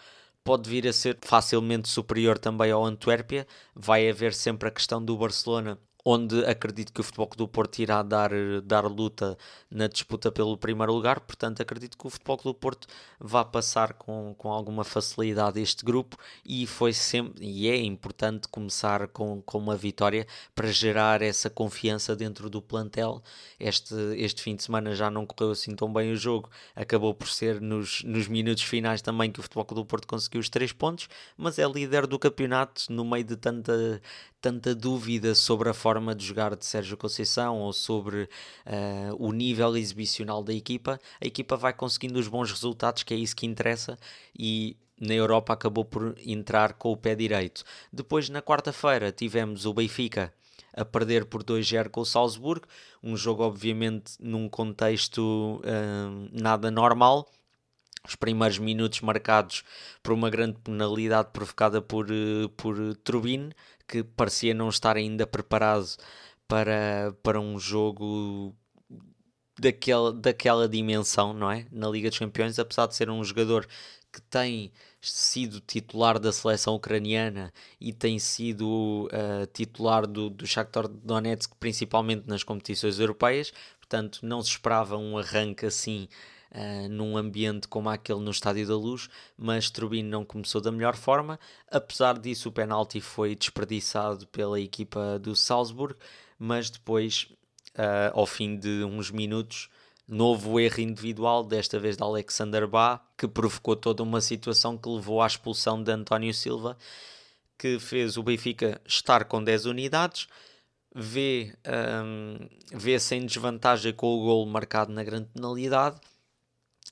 [0.47, 3.49] pode vir a ser facilmente superior também ao Antuérpia.
[3.75, 5.77] Vai haver sempre a questão do Barcelona
[6.09, 8.31] onde acredito que o Futebol Clube do Porto irá dar,
[8.63, 9.37] dar luta
[9.69, 12.87] na disputa pelo primeiro lugar, portanto acredito que o Futebol Clube do Porto
[13.19, 19.09] vá passar com, com alguma facilidade este grupo e foi sempre e é importante começar
[19.09, 23.21] com, com uma vitória para gerar essa confiança dentro do plantel.
[23.59, 27.27] Este, este fim de semana já não correu assim tão bem o jogo, acabou por
[27.27, 30.73] ser nos, nos minutos finais também que o Futebol Clube do Porto conseguiu os três
[30.73, 34.01] pontos, mas é líder do campeonato no meio de tanta
[34.47, 38.29] tanta dúvida sobre a forma de jogar de Sérgio Conceição ou sobre
[38.65, 43.17] uh, o nível exibicional da equipa, a equipa vai conseguindo os bons resultados, que é
[43.17, 43.99] isso que interessa,
[44.39, 47.65] e na Europa acabou por entrar com o pé direito.
[47.93, 50.33] Depois, na quarta-feira, tivemos o Benfica
[50.73, 52.69] a perder por 2-0 com o Salzburgo,
[53.03, 57.29] um jogo obviamente num contexto uh, nada normal,
[58.07, 59.65] os primeiros minutos marcados
[60.03, 63.53] por uma grande penalidade provocada por, eh, por Turbine,
[63.87, 65.87] que parecia não estar ainda preparado
[66.49, 68.55] para, para um jogo
[69.59, 71.67] daquela, daquela dimensão, não é?
[71.71, 73.67] Na Liga dos Campeões, apesar de ser um jogador
[74.13, 80.89] que tem sido titular da seleção ucraniana e tem sido uh, titular do, do Shakhtar
[80.89, 86.09] Donetsk, principalmente nas competições europeias, portanto não se esperava um arranque assim
[86.57, 90.97] uh, num ambiente como aquele no Estádio da Luz, mas Turbine não começou da melhor
[90.97, 91.39] forma.
[91.71, 95.95] Apesar disso, o penalti foi desperdiçado pela equipa do Salzburg,
[96.39, 97.29] mas depois,
[97.75, 99.69] uh, ao fim de uns minutos,
[100.09, 105.21] novo erro individual, desta vez de Alexander Bá, que provocou toda uma situação que levou
[105.21, 106.77] à expulsão de António Silva,
[107.59, 110.29] que fez o Benfica estar com 10 unidades,
[110.95, 111.55] vê,
[112.05, 115.99] um, vê-se em desvantagem com o gol marcado na grande penalidade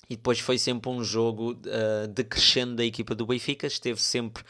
[0.08, 4.42] e depois foi sempre um jogo uh, decrescendo da equipa do Benfica, esteve sempre,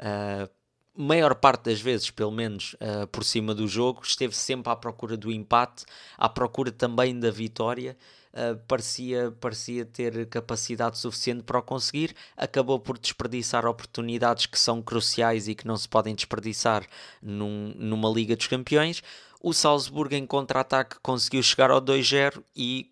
[0.00, 0.50] uh,
[0.96, 5.16] maior parte das vezes, pelo menos, uh, por cima do jogo, esteve sempre à procura
[5.16, 5.84] do empate,
[6.16, 7.96] à procura também da vitória.
[8.32, 14.82] Uh, parecia, parecia ter capacidade suficiente para o conseguir, acabou por desperdiçar oportunidades que são
[14.82, 16.86] cruciais e que não se podem desperdiçar
[17.22, 19.02] num, numa Liga dos Campeões.
[19.40, 22.90] O Salzburgo, em contra-ataque, conseguiu chegar ao 2-0 e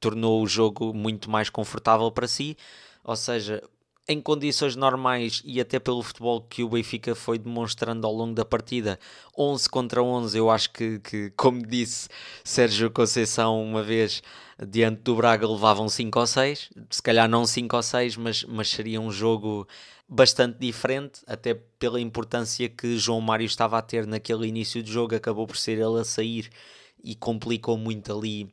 [0.00, 2.56] tornou o jogo muito mais confortável para si.
[3.04, 3.62] Ou seja,
[4.08, 8.44] em condições normais e até pelo futebol que o Benfica foi demonstrando ao longo da
[8.44, 8.98] partida,
[9.36, 12.08] 11 contra 11, eu acho que, que como disse
[12.42, 14.22] Sérgio Conceição uma vez,
[14.66, 18.70] diante do Braga levavam 5 ou 6, se calhar não 5 ou 6, mas, mas
[18.70, 19.68] seria um jogo
[20.08, 25.14] bastante diferente, até pela importância que João Mário estava a ter naquele início de jogo,
[25.14, 26.48] acabou por ser ele a sair
[27.04, 28.50] e complicou muito ali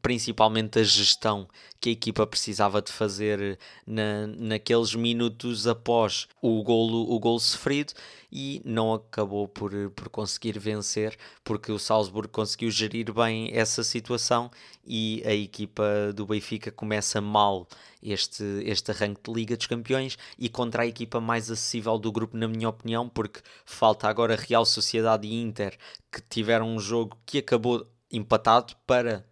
[0.00, 1.46] Principalmente a gestão
[1.78, 7.92] que a equipa precisava de fazer na, naqueles minutos após o golo, o golo sofrido
[8.32, 14.50] e não acabou por, por conseguir vencer porque o Salzburgo conseguiu gerir bem essa situação
[14.86, 17.66] e a equipa do Benfica começa mal
[18.02, 22.36] este, este arranque de Liga dos Campeões e contra a equipa mais acessível do grupo,
[22.36, 25.76] na minha opinião, porque falta agora Real Sociedade e Inter
[26.10, 29.24] que tiveram um jogo que acabou empatado para,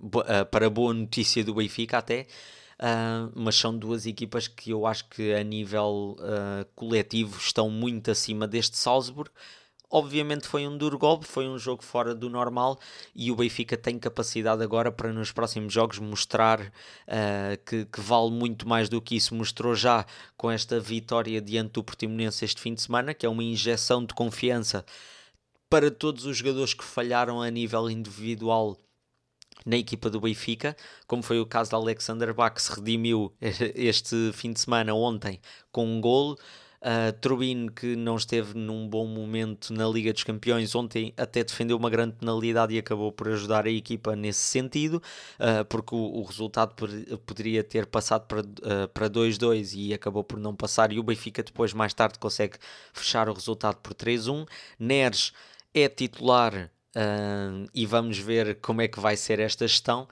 [0.00, 2.26] uh, para boa notícia do Benfica até,
[2.80, 8.10] uh, mas são duas equipas que eu acho que a nível uh, coletivo estão muito
[8.10, 9.30] acima deste Salzburg.
[9.88, 12.76] Obviamente foi um duro golpe, foi um jogo fora do normal
[13.14, 18.32] e o Benfica tem capacidade agora para nos próximos jogos mostrar uh, que, que, vale
[18.32, 19.32] muito mais do que isso.
[19.32, 20.04] Mostrou já
[20.36, 24.12] com esta vitória diante do Portimonense este fim de semana, que é uma injeção de
[24.12, 24.84] confiança
[25.68, 28.78] para todos os jogadores que falharam a nível individual
[29.64, 30.76] na equipa do Benfica,
[31.06, 35.40] como foi o caso de Alexander Bach, que se redimiu este fim de semana, ontem,
[35.72, 36.38] com um golo.
[36.76, 41.76] Uh, Turbine, que não esteve num bom momento na Liga dos Campeões, ontem até defendeu
[41.76, 45.02] uma grande penalidade e acabou por ajudar a equipa nesse sentido,
[45.40, 46.74] uh, porque o, o, resultado
[47.26, 50.92] poderia ter passado para, uh, para 2-2 e acabou por não passar.
[50.92, 52.56] E o Benfica, depois, mais tarde, consegue
[52.92, 54.46] fechar o resultado por 3-1.
[54.78, 55.32] Neres
[55.80, 60.08] é titular uh, e vamos ver como é que vai ser esta gestão.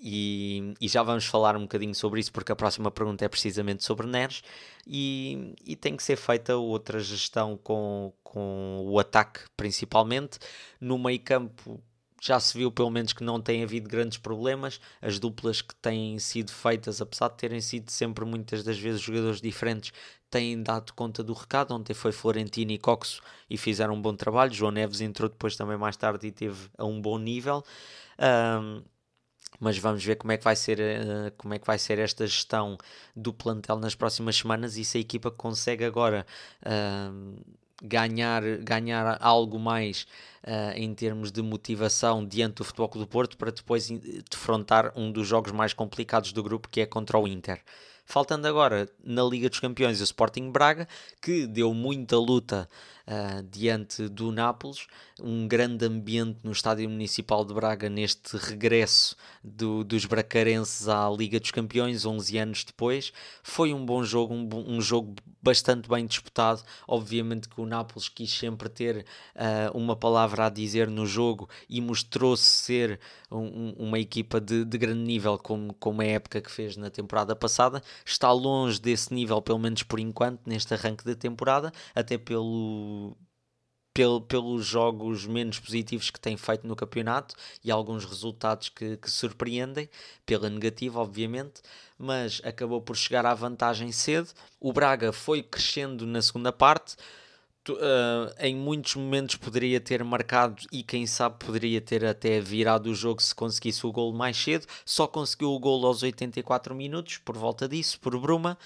[0.00, 3.84] e, e, já vamos falar um bocadinho sobre isso, porque a próxima pergunta é precisamente
[3.84, 4.42] sobre Neres.
[4.86, 10.38] E, e tem que ser feita outra gestão com, com o ataque, principalmente.
[10.80, 11.82] No meio campo,
[12.20, 14.80] já se viu pelo menos que não tem havido grandes problemas.
[15.00, 19.40] As duplas que têm sido feitas, apesar de terem sido sempre muitas das vezes jogadores
[19.40, 19.92] diferentes,
[20.30, 21.74] têm dado conta do recado.
[21.74, 24.52] Ontem foi Florentino e Coxo e fizeram um bom trabalho.
[24.52, 27.64] João Neves entrou depois também mais tarde e teve a um bom nível.
[28.18, 28.82] Um,
[29.60, 32.26] mas vamos ver como é que vai ser uh, como é que vai ser esta
[32.26, 32.76] gestão
[33.16, 36.26] do plantel nas próximas semanas e se a equipa consegue agora
[36.62, 37.42] uh,
[37.82, 40.06] ganhar, ganhar algo mais
[40.44, 43.88] uh, em termos de motivação diante do Futebol Clube do Porto para depois
[44.30, 47.62] defrontar um dos jogos mais complicados do grupo que é contra o Inter.
[48.08, 50.88] Faltando agora na Liga dos Campeões o Sporting Braga,
[51.20, 52.66] que deu muita luta
[53.08, 54.86] uh, diante do Nápoles,
[55.20, 61.40] um grande ambiente no Estádio Municipal de Braga neste regresso do, dos bracarenses à Liga
[61.40, 63.12] dos Campeões, 11 anos depois.
[63.42, 66.62] Foi um bom jogo, um, um jogo bastante bem disputado.
[66.86, 71.80] Obviamente que o Nápoles quis sempre ter uh, uma palavra a dizer no jogo e
[71.80, 76.76] mostrou-se ser um, uma equipa de, de, grande nível, como, como a época que fez
[76.76, 81.72] na temporada passada está longe desse nível, pelo menos por enquanto, neste arranque da temporada,
[81.94, 82.97] até pelo,
[83.98, 87.34] pelo, pelos jogos menos positivos que tem feito no campeonato
[87.64, 89.90] e alguns resultados que, que surpreendem,
[90.24, 91.60] pela negativa, obviamente,
[91.98, 94.30] mas acabou por chegar à vantagem cedo.
[94.60, 96.94] O Braga foi crescendo na segunda parte.
[97.68, 102.94] Uh, em muitos momentos poderia ter marcado e quem sabe poderia ter até virado o
[102.94, 104.64] jogo se conseguisse o gol mais cedo.
[104.86, 108.56] Só conseguiu o gol aos 84 minutos, por volta disso, por Bruma.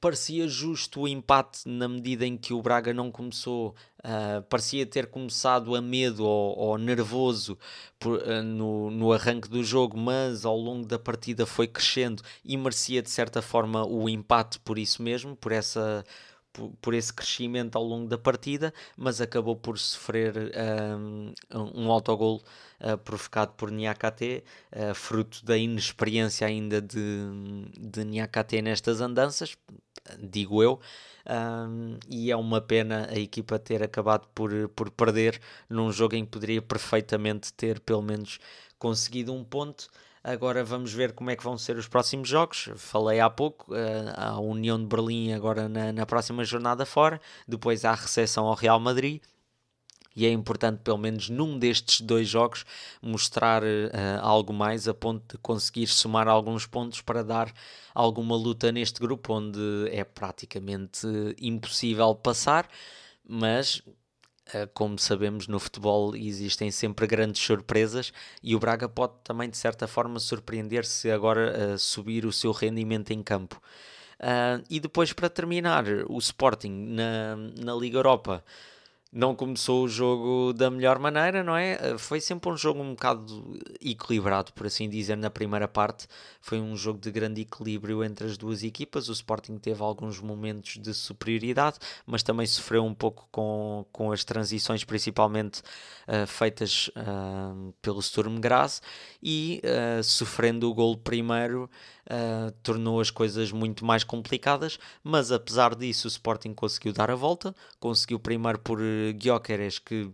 [0.00, 5.06] Parecia justo o empate na medida em que o Braga não começou, uh, parecia ter
[5.06, 7.58] começado a medo ou, ou nervoso
[7.98, 12.56] por, uh, no, no arranque do jogo, mas ao longo da partida foi crescendo e
[12.56, 16.04] merecia de certa forma o empate por isso mesmo, por essa
[16.80, 20.34] por, esse crescimento ao longo da partida, mas acabou por sofrer
[20.96, 21.32] um,
[21.74, 22.42] um autogol
[22.80, 26.98] uh, provocado por Niakate, uh, fruto da inexperiência ainda de,
[27.78, 29.56] de Niakate nestas andanças,
[30.18, 30.80] digo eu.
[31.26, 36.24] Um, e é uma pena a equipa ter acabado por, por perder num jogo em
[36.24, 38.38] que poderia perfeitamente ter pelo menos
[38.78, 39.88] conseguido um ponto.
[40.22, 42.68] Agora vamos ver como é que vão ser os próximos jogos.
[42.76, 47.86] Falei há pouco, uh, a União de Berlim agora na, na próxima jornada fora, depois
[47.86, 49.22] há a recepção ao Real Madrid.
[50.14, 52.66] E é importante, pelo menos num destes dois jogos,
[53.00, 53.66] mostrar uh,
[54.20, 57.50] algo mais a ponto de conseguir somar alguns pontos para dar
[57.94, 61.06] alguma luta neste grupo, onde é praticamente
[61.40, 62.68] impossível passar.
[63.26, 63.92] Mas eh,
[64.74, 69.86] como sabemos, no futebol existem sempre grandes surpresas e o Braga pode também, de certa
[69.86, 73.60] forma, surpreender-se agora a subir o seu rendimento em campo.
[74.20, 78.44] Uh, e depois, para terminar, o Sporting na, na Liga Europa
[79.12, 81.72] não começou o jogo da melhor maneira, não é?
[81.72, 86.06] Eh, foi sempre um jogo um bocado equilibrado, por assim dizer, na primeira parte.
[86.40, 89.08] Foi um jogo de grande equilíbrio entre as duas equipas.
[89.08, 94.24] O Sporting teve alguns momentos de superioridade, mas também sofreu um pouco com, com as
[94.24, 95.60] transições, principalmente
[96.06, 98.80] uh, feitas uh, pelo Sturm Graz,
[99.20, 101.68] e uh, sofrendo o gol primeiro
[102.10, 107.14] uh, tornou as coisas muito mais complicadas, mas apesar disso o Sporting conseguiu dar a
[107.14, 110.10] volta, conseguiu primeiro por uh, Gyökeres que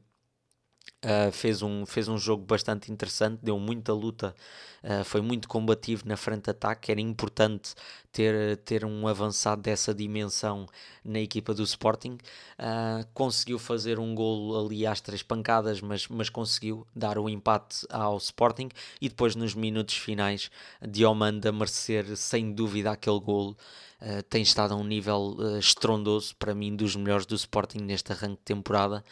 [1.05, 4.35] Uh, fez, um, fez um jogo bastante interessante, deu muita luta,
[4.83, 6.91] uh, foi muito combativo na frente de ataque.
[6.91, 7.75] Era importante
[8.11, 10.67] ter, ter um avançado dessa dimensão
[11.05, 12.19] na equipa do Sporting.
[12.59, 17.87] Uh, conseguiu fazer um golo ali às três pancadas, mas, mas conseguiu dar o empate
[17.91, 18.71] ao Sporting.
[19.01, 23.55] E depois, nos minutos finais, Diomanda merecer sem dúvida aquele golo.
[24.01, 28.39] Uh, tem estado a um nível estrondoso, para mim, dos melhores do Sporting neste arranque
[28.39, 29.05] de temporada.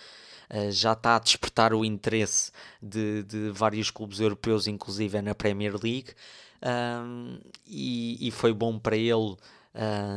[0.54, 5.72] Eh, já está a despertar o interesse de, de vários clubes europeus, inclusive na Premier
[5.72, 6.12] League,
[6.64, 9.36] um, e, e, foi bom para ele, uh,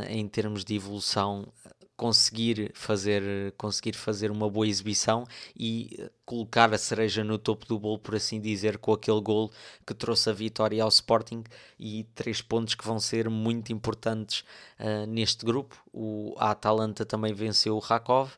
[0.08, 1.52] em termos de evolução,
[1.98, 5.26] conseguir fazer, conseguir fazer uma boa exibição
[5.60, 9.52] e colocar a cereja no topo do bolo, por assim dizer, com aquele gol
[9.86, 11.44] que trouxe a vitória ao Sporting
[11.80, 14.42] e três pontos que vão ser muito importantes
[14.80, 15.76] uh, neste grupo.
[15.92, 18.30] O, a Atalanta também venceu o Rakov.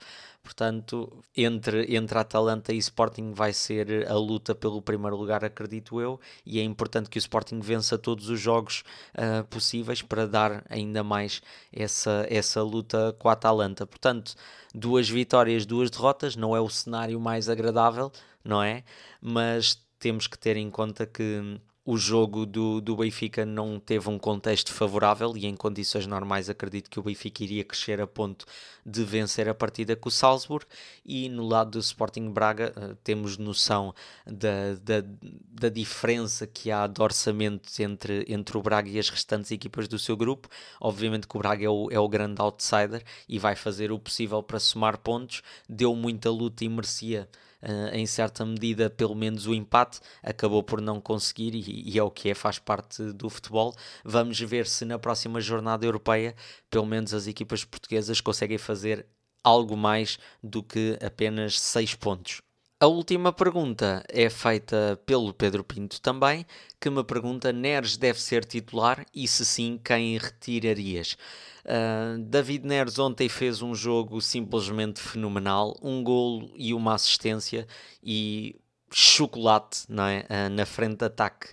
[0.42, 6.20] Portanto, entre, entre Atalanta e Sporting vai ser a luta pelo primeiro lugar, acredito eu,
[6.46, 8.84] e é importante que o Sporting vença todos os jogos
[9.16, 13.86] uh, possíveis para dar ainda mais essa, essa luta com a Atalanta.
[13.86, 14.34] Portanto,
[14.74, 18.12] duas vitórias, duas derrotas, não é o cenário mais agradável,
[18.44, 18.84] não é?
[19.22, 24.20] Mas temos que ter em conta que o jogo do, do Benfica não teve um
[24.20, 28.46] contexto favorável e em condições normais acredito que o Benfica iria crescer a ponto
[28.86, 30.68] de vencer a partida com o Salzburg
[31.04, 33.92] e no lado do Sporting Braga uh, temos noção
[34.24, 35.04] da, da,
[35.52, 39.98] da, diferença que há de orçamento entre, entre o Braga e as restantes equipas do
[39.98, 40.48] seu grupo.
[40.80, 44.44] Obviamente que o Braga é o, é o grande outsider e vai fazer o possível
[44.44, 47.28] para somar pontos, deu muita luta e merecia
[47.64, 52.04] uh, em certa medida, pelo menos o empate, acabou por não conseguir e, e, é
[52.04, 53.76] o que é, faz parte do futebol.
[54.04, 56.36] Vamos ver se na próxima jornada europeia,
[56.70, 59.06] pelo menos as equipas portuguesas conseguem fazer
[59.44, 62.42] algo mais do que apenas 6 pontos.
[62.82, 66.46] A última pergunta é feita pelo Pedro Pinto também,
[66.80, 71.18] que me pergunta: Neres deve ser titular e se sim, quem retirarias?
[71.66, 77.68] Uh, David Neres ontem fez um jogo simplesmente fenomenal, um golo e uma assistência
[78.02, 78.56] e
[78.90, 80.48] chocolate é?
[80.48, 81.50] Uh, na frente de ataque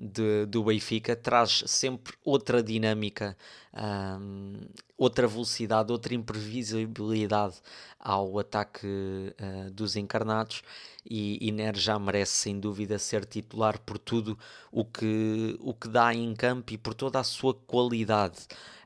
[0.00, 3.36] de, do Benfica, traz sempre outra dinâmica,
[3.74, 4.54] um,
[4.96, 7.56] outra velocidade, outra imprevisibilidade
[7.98, 10.62] ao ataque uh, dos encarnados
[11.04, 14.38] e, e Neres já merece sem dúvida ser titular por tudo
[14.72, 18.38] o que, o que dá em campo e por toda a sua qualidade.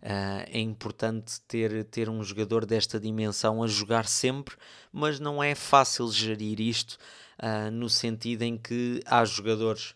[0.03, 4.57] Uh, é importante ter, ter um jogador desta dimensão a jogar sempre,
[4.93, 6.99] mas não é fácil gerir isto
[7.39, 9.95] uh, no sentido em que há jogadores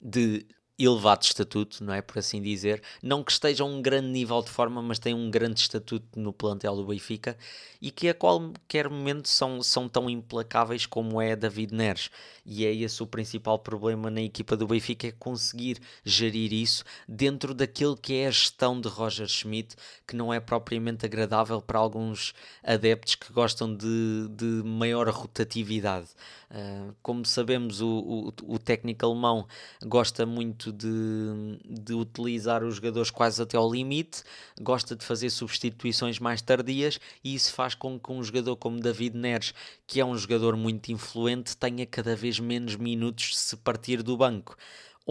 [0.00, 0.46] de
[0.84, 2.02] elevado estatuto, não é?
[2.02, 2.82] Por assim dizer.
[3.02, 6.32] Não que esteja a um grande nível de forma, mas tem um grande estatuto no
[6.32, 7.36] plantel do Benfica
[7.80, 12.10] e que a qualquer momento são, são tão implacáveis como é David Neres.
[12.44, 17.54] E é esse o principal problema na equipa do Benfica, é conseguir gerir isso dentro
[17.54, 19.76] daquilo que é a gestão de Roger Schmidt,
[20.06, 26.08] que não é propriamente agradável para alguns adeptos que gostam de, de maior rotatividade.
[26.50, 29.46] Uh, como sabemos, o, o, o, técnico alemão
[29.84, 34.22] gosta muito de, de utilizar os jogadores quase até ao limite,
[34.60, 39.16] gosta de fazer substituições mais tardias e isso faz com que um jogador como David
[39.16, 39.54] Neres,
[39.86, 44.56] que é um jogador muito influente, tenha cada vez menos minutos se partir do banco.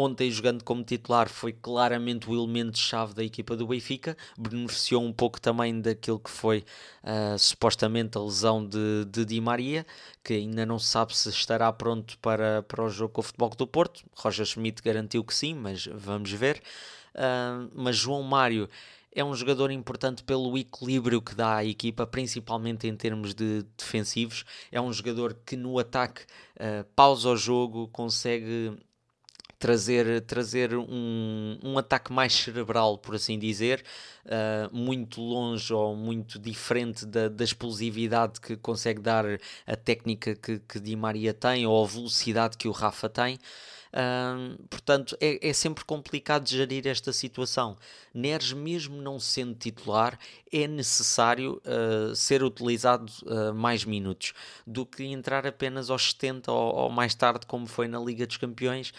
[0.01, 5.41] Ontem, jogando como titular, foi claramente o elemento-chave da equipa do Benfica, beneficiou um pouco
[5.41, 6.63] também daquilo que foi
[7.03, 9.85] uh, supostamente a lesão de, de Di Maria,
[10.23, 13.67] que ainda não sabe se estará pronto para, para o jogo com o Futebol do
[13.67, 14.05] Porto.
[14.15, 16.61] Roger Schmidt garantiu que sim, mas vamos ver.
[17.13, 18.69] Uh, mas João Mário
[19.13, 24.45] é um jogador importante pelo equilíbrio que dá à equipa, principalmente em termos de defensivos.
[24.71, 26.21] É um jogador que no ataque
[26.55, 28.79] uh, pausa o jogo, consegue
[29.59, 33.83] trazer, trazer um, um ataque mais cerebral, por assim dizer,
[34.25, 39.25] uh, muito longe ou muito diferente da, da explosividade que consegue dar
[39.67, 43.37] a técnica que, que Di Maria tem ou a velocidade que o Rafa tem.
[43.89, 47.75] Uh, portanto, é, é, sempre complicado gerir esta situação.
[48.13, 50.17] Neres, mesmo não sendo titular,
[50.51, 54.33] é necessário uh, ser utilizado uh, mais minutos
[54.65, 58.37] do que entrar apenas aos 70 ou, ou, mais tarde, como foi na Liga dos
[58.37, 58.93] Campeões,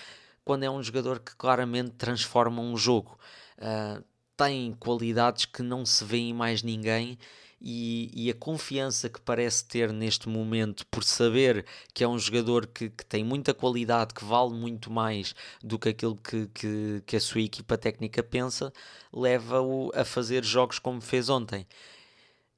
[0.44, 3.18] quando é um jogador que claramente transforma um jogo.
[3.58, 4.02] Uh,
[4.36, 7.18] tem qualidades que não se vê em mais ninguém
[7.60, 12.66] e, e, a confiança que parece ter neste momento por saber que é um jogador
[12.66, 17.16] que, que tem muita qualidade, que vale muito mais do que aquilo que, que, que
[17.16, 18.72] a sua equipa técnica pensa,
[19.12, 21.66] leva-o a fazer jogos como fez ontem.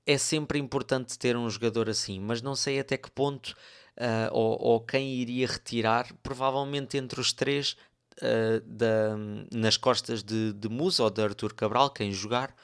[0.07, 3.57] É sempre importante ter um jogador assim, mas não sei até que ponto
[3.99, 7.76] uh, ou, ou, quem iria retirar, provavelmente entre os três,
[8.18, 9.16] uh, da,
[9.53, 12.55] nas costas de, de Musa ou de Arthur Cabral, quem jogar,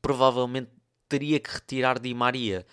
[0.00, 0.70] provavelmente
[1.08, 2.66] teria que retirar Di Maria.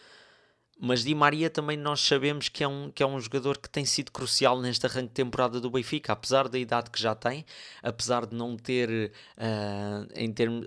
[0.83, 3.85] Mas Di Maria também nós sabemos que é, um, que é um jogador que tem
[3.85, 7.45] sido crucial neste arranque de temporada do Benfica, apesar da idade que já tem,
[7.83, 10.65] apesar de não ter uh, em termos,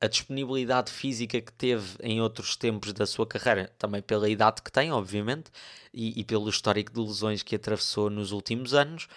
[0.00, 4.72] a disponibilidade física que teve em outros tempos da sua carreira, também pela idade que
[4.72, 5.50] tem, obviamente,
[5.92, 9.08] e, e, pelo histórico de lesões que atravessou nos últimos anos,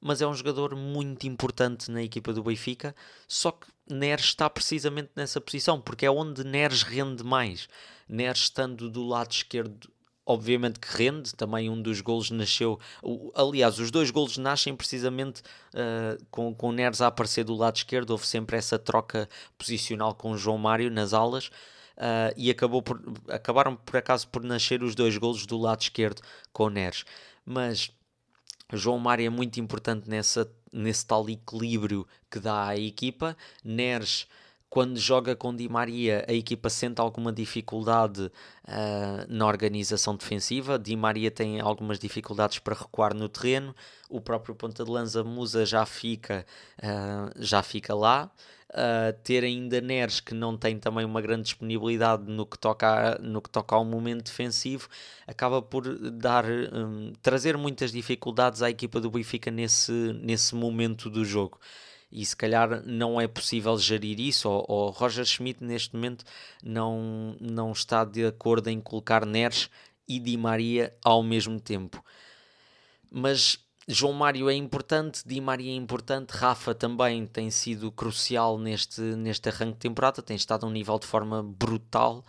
[0.00, 2.94] mas é um jogador muito importante na equipa do Benfica.
[3.28, 7.68] Só que Neres está precisamente nessa posição, porque é onde Neres rende mais.
[8.08, 9.90] Neres estando do lado esquerdo
[10.26, 12.78] obviamente que rende, também um dos golos nasceu,
[13.34, 15.42] aliás, os dois golos nascem precisamente
[15.74, 20.14] uh, com, com o Neres a aparecer do lado esquerdo, houve sempre essa troca posicional
[20.14, 24.82] com o João Mário nas alas, uh, e acabou por, acabaram por acaso por nascer
[24.82, 26.22] os dois golos do lado esquerdo
[26.52, 27.04] com o Neres,
[27.44, 27.90] mas
[28.72, 34.26] João Mário é muito importante nessa, nesse tal equilíbrio que dá à equipa, Neres
[34.74, 40.80] quando joga com Di Maria, a equipa sente alguma dificuldade uh, na organização defensiva.
[40.80, 43.72] Di Maria tem algumas dificuldades para recuar no terreno.
[44.10, 46.44] O próprio ponta de lança Musa já fica,
[46.82, 48.28] uh, já fica lá.
[48.68, 53.40] Uh, ter ainda Neres que não tem também uma grande disponibilidade no que toca, no
[53.40, 54.88] que toca ao momento defensivo,
[55.24, 61.24] acaba por dar, um, trazer muitas dificuldades à equipa do Benfica nesse, nesse momento do
[61.24, 61.60] jogo
[62.14, 66.24] e se calhar não é possível gerir isso, ou, ou Roger Schmidt neste momento
[66.62, 69.68] não, não está de acordo em colocar Neres
[70.06, 72.02] e Di Maria ao mesmo tempo.
[73.10, 73.58] Mas
[73.88, 79.48] João Mário é importante, Di Maria é importante, Rafa também tem sido crucial neste, neste
[79.48, 82.24] arranque de temporada, tem estado a um nível de forma brutal.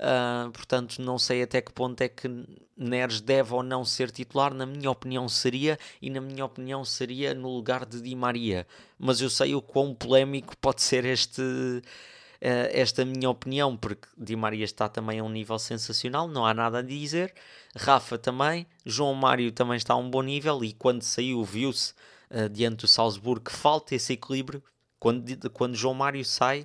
[0.00, 2.28] Uh, portanto, não sei até que ponto é que
[2.76, 4.54] Neres deve ou não ser titular.
[4.54, 8.66] Na minha opinião, seria, e na minha opinião, seria no lugar de Di Maria.
[8.98, 11.42] Mas eu sei o quão polémico pode ser este.
[11.42, 16.54] Uh, esta minha opinião, porque Di Maria está também a um nível sensacional, não há
[16.54, 17.34] nada a dizer.
[17.76, 21.94] Rafa também, João Mário também está a um bom nível e quando saiu, viu-se
[22.30, 24.62] uh, diante do Salzburgo que falta esse equilíbrio.
[25.00, 26.64] Quando, quando João Mário sai,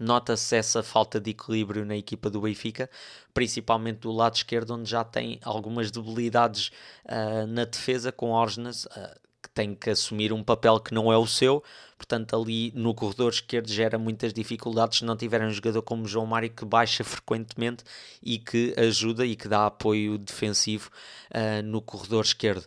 [0.00, 2.88] nota-se essa falta de equilíbrio na equipa do Benfica,
[3.34, 6.72] principalmente do lado esquerdo, onde já tem algumas debilidades
[7.04, 11.18] uh, na defesa com Orgenas, uh, que tem que assumir um papel que não é
[11.18, 11.62] o seu,
[11.98, 16.26] portanto ali no corredor esquerdo gera muitas dificuldades se não tiver um jogador como João
[16.26, 17.84] Mário que baixa frequentemente
[18.22, 20.90] e que ajuda e que dá apoio defensivo
[21.30, 22.66] uh, no corredor esquerdo.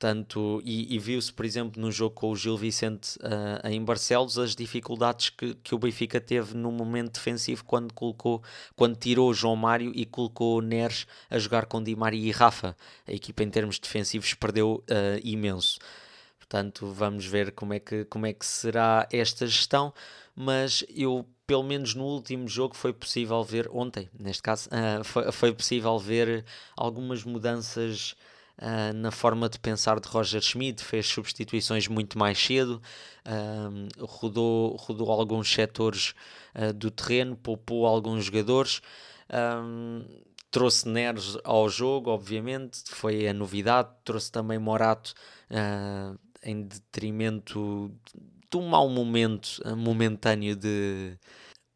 [0.00, 4.38] Portanto, e, e viu-se, por exemplo, no jogo com o Gil Vicente uh, em Barcelos,
[4.38, 8.42] as dificuldades que, que o Benfica teve no momento defensivo quando colocou,
[8.74, 12.74] quando tirou João Mário e colocou Neres a jogar com Di Maria e Rafa.
[13.06, 15.78] A equipa em termos defensivos perdeu uh, imenso.
[16.38, 19.92] Portanto, vamos ver como é, que, como é que será esta gestão,
[20.34, 25.30] mas eu pelo menos no último jogo foi possível ver, ontem neste caso, uh, foi,
[25.30, 26.42] foi possível ver
[26.74, 28.16] algumas mudanças
[28.60, 32.80] uh, na forma de pensar de Roger Schmidt, fez substituições muito mais cedo,
[33.26, 36.14] uh, rodou, rodou alguns setores
[36.54, 38.80] uh, do terreno, poupou alguns jogadores.
[40.50, 43.90] trouxe Neres ao jogo, obviamente, foi a novidade.
[44.04, 45.14] Trouxe também Morato
[46.42, 47.92] em detrimento
[48.50, 51.16] de um mau momento momentâneo de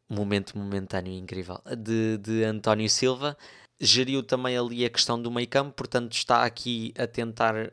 [0.09, 3.37] momento momentâneo incrível de, de António Silva
[3.79, 7.71] geriu também ali a questão do meio campo, portanto está aqui a tentar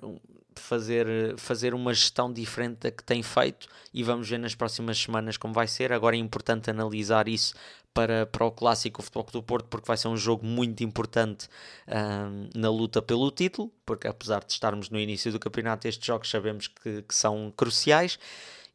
[0.57, 1.07] fazer,
[1.39, 5.55] fazer uma gestão diferente da que tem feito e vamos ver nas próximas semanas como
[5.55, 5.93] vai ser.
[5.93, 7.55] Agora é importante analisar isso
[7.95, 11.49] para, para o clássico Futebol do Porto, porque vai ser um jogo muito importante
[11.87, 16.31] um, na luta pelo título, porque apesar de estarmos no início do campeonato, estes jogos
[16.31, 18.19] sabemos que, que são cruciais.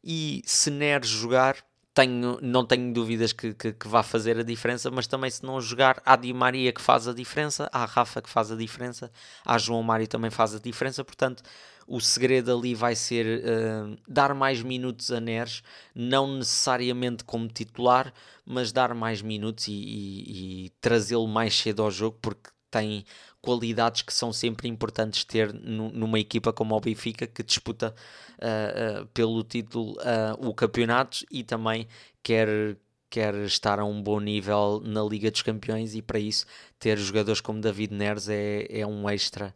[0.02, 1.56] E se Neres jogar,
[1.98, 5.60] tenho, não tenho dúvidas que, que, que vá fazer a diferença, mas também se não
[5.60, 9.10] jogar, há Di Maria que faz a diferença, há Rafa que faz a diferença,
[9.44, 11.42] há João Mário também faz a diferença, portanto
[11.88, 18.12] o segredo ali vai ser uh, dar mais minutos a Neres, não necessariamente como titular,
[18.46, 23.04] mas dar mais minutos e, e, e trazê-lo mais cedo ao jogo, porque tem
[23.48, 27.94] qualidades que são sempre importantes ter numa equipa como o Benfica que disputa
[28.38, 31.88] uh, uh, pelo título uh, o campeonato e também
[32.22, 32.76] quer
[33.08, 36.44] quer estar a um bom nível na Liga dos Campeões e para isso
[36.78, 39.54] ter jogadores como David Neres é, é um extra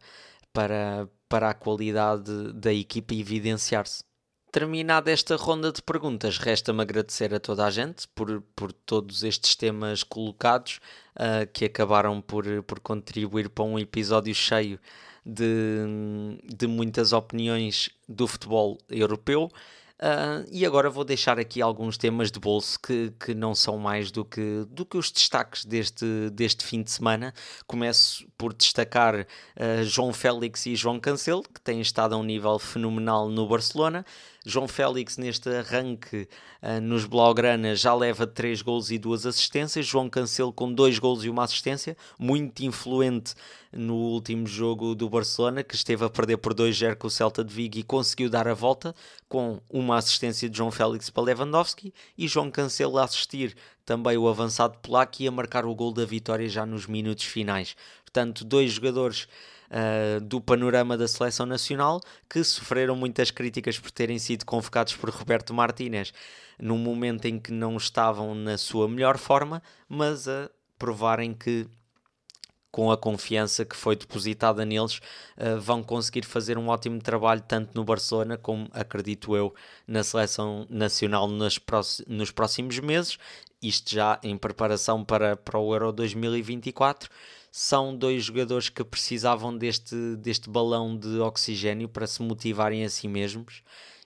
[0.51, 4.03] para, para a qualidade da equipa evidenciar-se.
[4.53, 9.55] Terminada esta ronda de perguntas, resta-me agradecer a toda a gente por, por todos estes
[9.55, 10.79] temas colocados
[11.15, 14.79] uh, que acabaram por, por contribuir para um episódio cheio
[15.25, 19.49] de, de muitas opiniões do futebol europeu.
[20.03, 24.11] Uh, e agora vou deixar aqui alguns temas de bolso que, que não são mais
[24.11, 27.33] do que, do que os destaques deste, deste fim de semana.
[27.65, 32.59] Começo por destacar uh, João Félix e João Cancelo, que têm estado a um nível
[32.59, 34.05] fenomenal no Barcelona.
[34.45, 36.27] João Félix, neste arranque
[36.61, 39.85] uh, nos Blaugrana, já leva 3 gols e 2 assistências.
[39.85, 43.35] João Cancelo com 2 gols e uma assistência, muito influente
[43.71, 47.53] no último jogo do Barcelona, que esteve a perder por 2-0 com o Celta de
[47.53, 48.93] Vigo e conseguiu dar a volta
[49.29, 54.27] com uma assistência de João Félix para Lewandowski e João Cancelo a assistir também o
[54.27, 57.75] avançado polaco e a marcar o gol da vitória já nos minutos finais.
[58.03, 59.27] Portanto, dois jogadores
[59.73, 61.99] uh, do panorama da seleção nacional
[62.29, 66.13] que sofreram muitas críticas por terem sido convocados por Roberto Martínez
[66.59, 71.67] num momento em que não estavam na sua melhor forma, mas a provarem que
[72.71, 74.97] com a confiança que foi depositada neles,
[75.37, 79.53] uh, vão conseguir fazer um ótimo trabalho tanto no Barcelona como, acredito eu,
[79.85, 81.61] na seleção nacional nos,
[82.07, 83.19] nos próximos meses.
[83.61, 87.11] Isto já em preparação para, para o Euro 2024
[87.55, 93.07] são dois jogadores que precisavam deste, deste balão de oxigênio para se motivarem a si
[93.07, 93.61] mesmos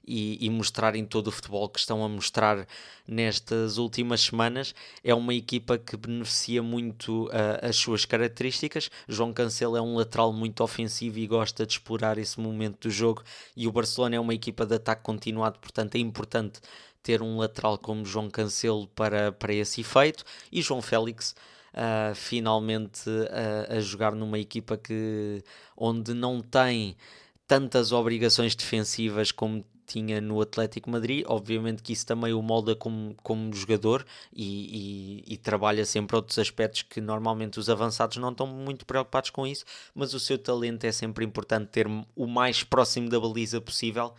[0.06, 2.68] e, e, mostrarem todo o futebol que estão a mostrar
[3.08, 4.76] nestas últimas semanas.
[5.02, 8.92] É uma equipa que beneficia muito uh, as suas características.
[9.08, 13.24] João Cancelo é um lateral muito ofensivo e gosta de explorar esse momento do jogo.
[13.56, 16.60] E o Barcelona é uma equipa de ataque continuado, portanto é importante
[17.02, 20.26] ter um lateral como João Cancelo para, para esse efeito.
[20.52, 21.34] E João Félix.
[21.78, 25.44] Uh, finalmente uh, a jogar numa equipa que
[25.78, 26.98] onde não tem
[27.46, 31.24] tantas obrigações defensivas como tinha no Atlético Madrid.
[31.26, 36.38] Obviamente que isso também o molda como, como jogador e, e, e, trabalha sempre outros
[36.38, 39.64] aspectos que normalmente os avançados não estão muito preocupados com isso,
[39.96, 44.14] mas o seu talento é sempre importante ter o mais próximo da baliza possível.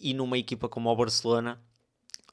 [0.00, 1.60] E numa equipa como o Barcelona,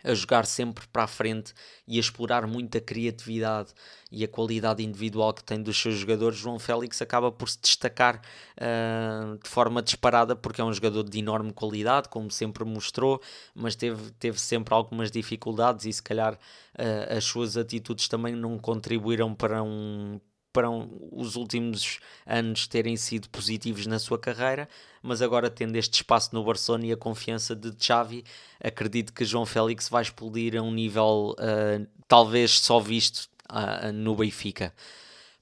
[0.04, 1.54] a jogar sempre para a frente
[1.88, 3.74] e a explorar muito a criatividade
[4.12, 8.22] e a qualidade individual que tem dos seus jogadores, João Félix acaba por se destacar
[8.58, 13.22] uh, de forma disparada porque é um jogador de enorme qualidade, como sempre mostrou,
[13.54, 18.58] mas teve, teve sempre algumas dificuldades e se calhar uh, as suas atitudes também não
[18.58, 20.20] contribuíram para um,
[20.52, 24.68] para os últimos anos terem sido positivos na sua carreira,
[25.02, 28.24] mas agora tendo este espaço no Barcelona e a confiança de Xavi,
[28.60, 34.16] acredito que João Félix vai explodir a um nível uh, talvez só visto uh, no
[34.16, 34.74] Benfica.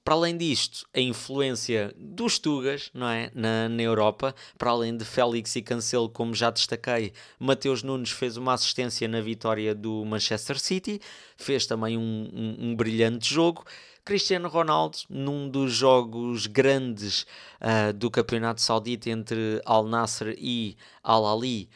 [0.07, 3.29] Para além disto, a influência dos Tugas não é?
[3.35, 8.37] na, na Europa, para além de Félix e Cancelo, como já destaquei, Mateus Nunes fez
[8.37, 11.01] uma assistência na vitória do Manchester City,
[11.35, 13.65] fez também um, um, um brilhante jogo.
[14.07, 17.23] Cristiano Ronaldo, num dos jogos grandes
[17.59, 21.69] uh, do Campeonato Saudita entre Al Nasser e Al Ali,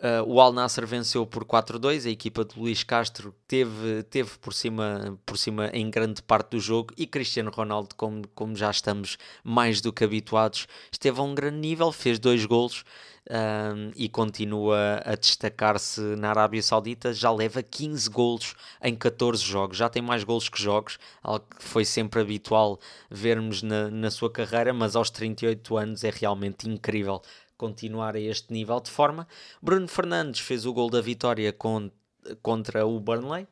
[0.00, 4.54] Uh, o Al Nasser venceu por 4-2, a equipa de Luís Castro teve, teve por,
[4.54, 9.18] cima, por cima em grande parte do jogo e Cristiano Ronaldo, como, como já estamos
[9.42, 12.84] mais do que habituados, esteve a um grande nível, fez dois golos
[13.28, 17.12] um, e continua a destacar-se na Arábia Saudita.
[17.12, 21.62] Já leva 15 golos em 14 jogos, já tem mais golos que jogos, algo que
[21.62, 22.78] foi sempre habitual
[23.10, 27.22] vermos na, na sua carreira, mas aos 38 anos é realmente incrível
[27.56, 29.26] continuar a este nível de forma.
[29.60, 31.90] Bruno Fernandes fez o gol da vitória com,
[32.42, 33.46] contra o Burnley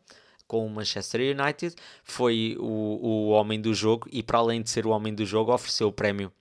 [0.47, 1.75] com o Manchester United,
[2.05, 5.53] foi o, o homem do jogo e para além de ser o homem do jogo
[5.53, 6.33] ofereceu o prémio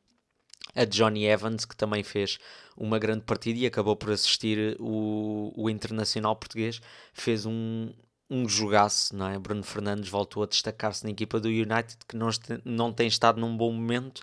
[0.76, 2.38] a Johnny Evans, que também fez
[2.76, 6.82] uma grande partida e acabou por assistir o, o internacional português,
[7.14, 7.92] fez um,
[8.30, 9.40] um jogaço, não é?
[9.40, 12.30] Bruno Fernandes voltou a destacar-se na equipa do United, que não,
[12.64, 14.22] não tem estado num bom momento,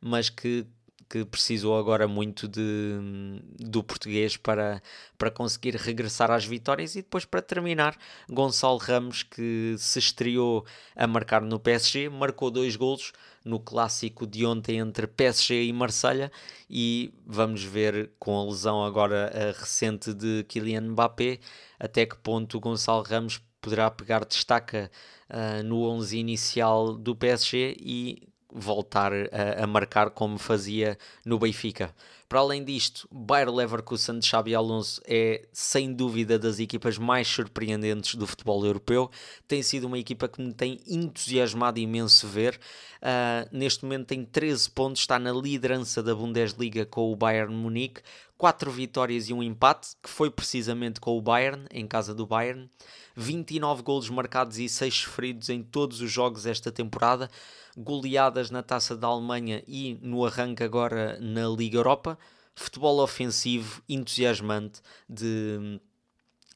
[0.00, 0.66] mas que
[1.10, 2.62] que precisou agora muito de,
[3.58, 4.80] do português para,
[5.18, 7.98] para conseguir regressar às vitórias e depois para terminar
[8.30, 13.12] Gonçalo Ramos que se estreou a marcar no PSG, marcou dois golos
[13.44, 16.30] no clássico de ontem entre PSG e Marselha
[16.68, 21.40] e vamos ver com a lesão agora recente de Kylian Mbappé
[21.78, 24.90] até que ponto o Gonçalo Ramos poderá pegar destaca
[25.28, 31.94] uh, no 11 inicial do PSG e voltar a, a, marcar como fazia no Benfica.
[32.28, 38.14] Para além disto, Bayer Leverkusen de Xabi Alonso é sem dúvida das equipas mais surpreendentes
[38.14, 39.10] do futebol europeu.
[39.48, 42.60] Tem sido uma equipa que me tem entusiasmado imenso ver.
[43.02, 48.00] Uh, neste momento tem 13 pontos, está na liderança da Bundesliga com o Bayern Munique,
[48.38, 52.70] 4 vitórias e um empate, que foi precisamente com o Bayern, em casa do Bayern.
[53.16, 57.28] 29 golos marcados e 6 sofridos em todos os jogos esta temporada
[57.76, 62.18] goleadas na Taça da Alemanha e no arranque agora na Liga Europa.
[62.54, 65.80] Futebol ofensivo, entusiasmante, de,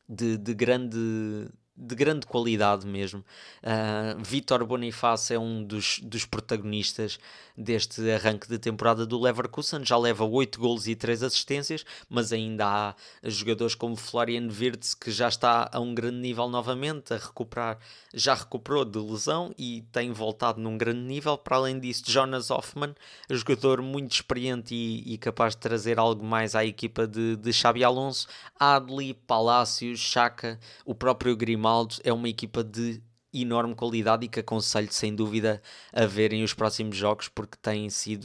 [0.09, 3.25] de, de grande de grande qualidade mesmo.
[3.63, 7.19] Uh, Vítor Bonifácio é um dos, dos protagonistas
[7.57, 12.67] deste arranque de temporada do Leverkusen, já leva 8 golos e 3 assistências, mas ainda
[12.67, 12.95] há
[13.25, 17.79] jogadores como Florian Wirtz que já está a um grande nível novamente, a recuperar,
[18.13, 21.37] já recuperou de lesão e tem voltado num grande nível.
[21.39, 22.95] Para além disso, Jonas Hoffman,
[23.31, 27.85] jogador muito experiente e, e capaz de trazer algo mais à equipa de, de Xabi
[27.85, 28.27] Alonso,
[28.59, 31.64] Adli, Palácios, Chaka, o próprio Grimaldo,
[32.03, 33.03] é uma equipa de
[33.33, 35.61] enorme qualidade e que aconselho sem dúvida
[35.93, 38.25] a verem os próximos jogos porque têm sido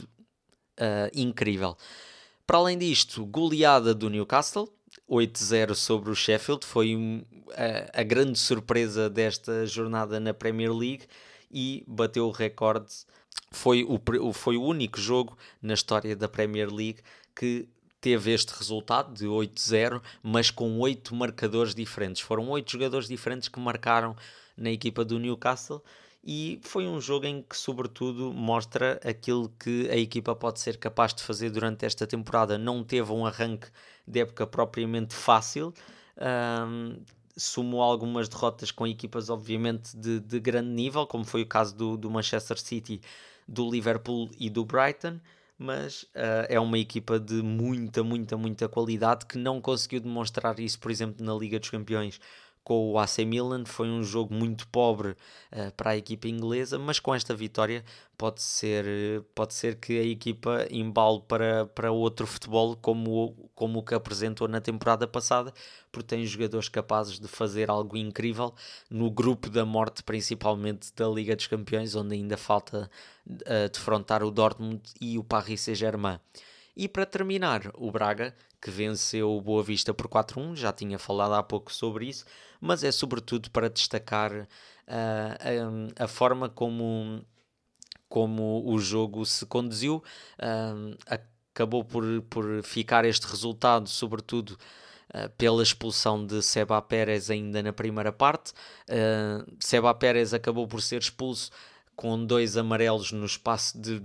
[0.78, 1.76] uh, incrível.
[2.46, 4.72] Para além disto, goleada do Newcastle,
[5.08, 7.24] 8-0 sobre o Sheffield, foi um,
[7.94, 11.04] a, a, grande surpresa desta jornada na Premier League
[11.50, 12.88] e bateu o recorde
[13.52, 17.00] foi o, foi o único jogo na história da Premier League
[17.34, 17.68] que
[18.00, 22.22] teve este resultado de 8-0, mas com oito marcadores diferentes.
[22.22, 24.16] Foram oito jogadores diferentes que marcaram
[24.56, 25.82] na equipa do Newcastle
[26.24, 31.14] e foi um jogo em que, sobretudo, mostra aquilo que a equipa pode ser capaz
[31.14, 32.58] de fazer durante esta temporada.
[32.58, 33.68] Não teve um arranque
[34.06, 35.72] de época propriamente fácil.
[36.18, 37.02] Um,
[37.36, 41.96] sumou algumas derrotas com equipas, obviamente, de, de grande nível, como foi o caso do,
[41.96, 43.00] do Manchester City,
[43.48, 45.18] do Liverpool e do Brighton
[45.60, 50.80] mas uh, é uma equipa de muita, muita, muita qualidade que não conseguiu demonstrar isso,
[50.80, 52.18] por exemplo, na Liga dos Campeões
[52.70, 53.64] com o AC Milan.
[53.64, 57.84] Foi um jogo muito pobre uh, para a equipa inglesa, mas com esta vitória
[58.16, 58.86] pode ser,
[59.34, 64.46] pode ser que a equipa embale para, para outro futebol como, como o que apresentou
[64.46, 65.52] na temporada passada,
[65.90, 68.54] porque tem jogadores capazes de fazer algo incrível
[68.88, 72.88] no grupo da morte, principalmente da Liga dos Campeões, onde ainda falta
[73.28, 76.20] uh, defrontar o Dortmund e o Paris Saint-Germain.
[76.76, 81.34] E para terminar, o Braga, que venceu o Boa Vista por 4-1, já tinha falado
[81.34, 82.24] há pouco sobre isso,
[82.60, 84.46] mas é sobretudo para destacar uh,
[85.98, 87.24] a, a, forma como,
[88.08, 90.04] como o jogo se conduziu.
[90.38, 94.58] Uh, acabou por, por ficar este resultado, sobretudo
[95.14, 98.52] uh, pela expulsão de Seba Pérez ainda na primeira parte.
[99.58, 101.50] Seba Pérez acabou por ser expulso
[101.96, 104.02] com dois amarelos no espaço de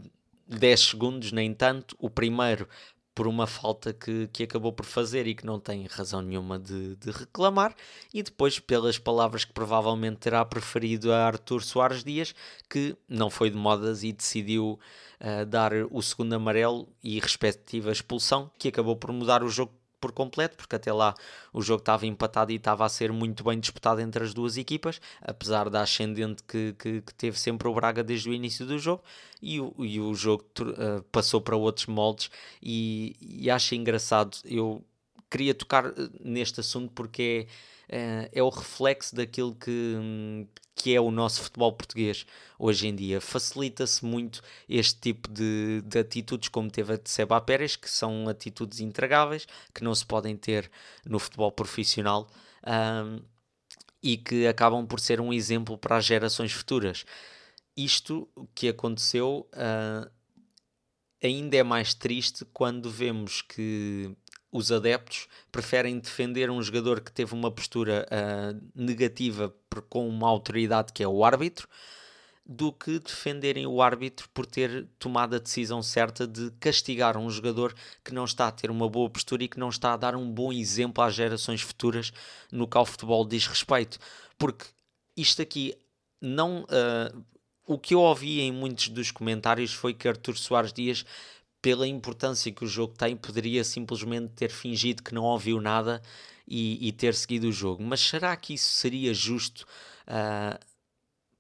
[0.48, 1.96] 10 segundos, nem tanto.
[2.00, 2.68] O primeiro
[3.16, 6.98] por uma falta que, que acabou por fazer e que não tem razão nenhuma de,
[6.98, 7.74] de reclamar,
[8.14, 12.36] e depois pelas palavras que provavelmente terá preferido a Artur Soares Dias,
[12.70, 14.78] que não foi de modas e decidiu
[15.22, 20.12] uh, dar o segundo amarelo e respectiva expulsão, que acabou por mudar o jogo por
[20.12, 21.14] completo, porque até lá
[21.54, 25.00] o jogo estava empatado e estava a ser muito bem disputado entre as duas equipas,
[25.22, 29.04] apesar da ascendente que, que, que teve sempre o Braga desde o início do jogo,
[29.42, 32.30] e o, e o jogo uh, passou para outros moldes,
[32.62, 34.84] e, e acho engraçado, eu
[35.30, 35.92] queria tocar eh,
[36.22, 37.48] neste assunto porque
[37.90, 42.26] é, é o reflexo daquilo que, que é o nosso futebol português
[42.60, 43.22] hoje em dia.
[43.22, 48.28] Facilita-se muito este tipo de, de, atitudes, como teve a de Seba Pérez, que são
[48.28, 50.70] atitudes intragáveis, que não se podem ter
[51.06, 52.28] no futebol profissional
[52.68, 53.22] um,
[54.04, 57.06] e que acabam por ser um exemplo para as gerações futuras.
[57.76, 60.10] Isto que aconteceu uh,
[61.24, 64.16] ainda é mais triste quando vemos que
[64.56, 69.54] os adeptos preferem defender um jogador que teve uma postura uh, negativa
[69.90, 71.68] com uma autoridade que é o árbitro
[72.46, 77.76] do que defenderem o árbitro por ter tomado a decisão certa de castigar um jogador
[78.04, 80.32] que não está a ter uma boa postura e que não está a dar um
[80.32, 82.14] bom exemplo às gerações futuras
[82.52, 83.98] no que ao futebol diz respeito.
[84.38, 84.66] Porque
[85.18, 85.76] isto aqui
[86.22, 86.64] não.
[86.64, 87.26] Uh,
[87.68, 91.04] o que eu ouvi em muitos dos comentários foi que Artur Soares Dias
[91.66, 96.00] pela importância que o jogo tem, poderia simplesmente ter fingido que não ouviu nada
[96.48, 97.82] e, e ter seguido o jogo.
[97.82, 99.66] Mas será que isso seria justo
[100.08, 100.64] uh,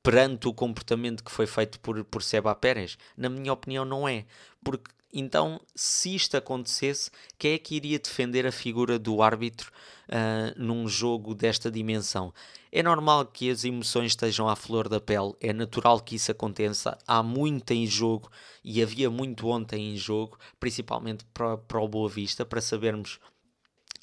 [0.01, 2.97] perante o comportamento que foi feito por, por Seba Pérez?
[3.15, 4.25] Na minha opinião, não é.
[4.63, 7.09] Porque então, se isto acontecesse,
[7.39, 9.71] quem é que iria defender a figura do árbitro
[10.09, 12.33] uh, num jogo desta dimensão?
[12.69, 16.97] É normal que as emoções estejam à flor da pele, é natural que isso aconteça.
[17.07, 18.29] Há muito em jogo
[18.61, 23.17] e havia muito ontem em jogo, principalmente para, para o Boa Vista, para sabermos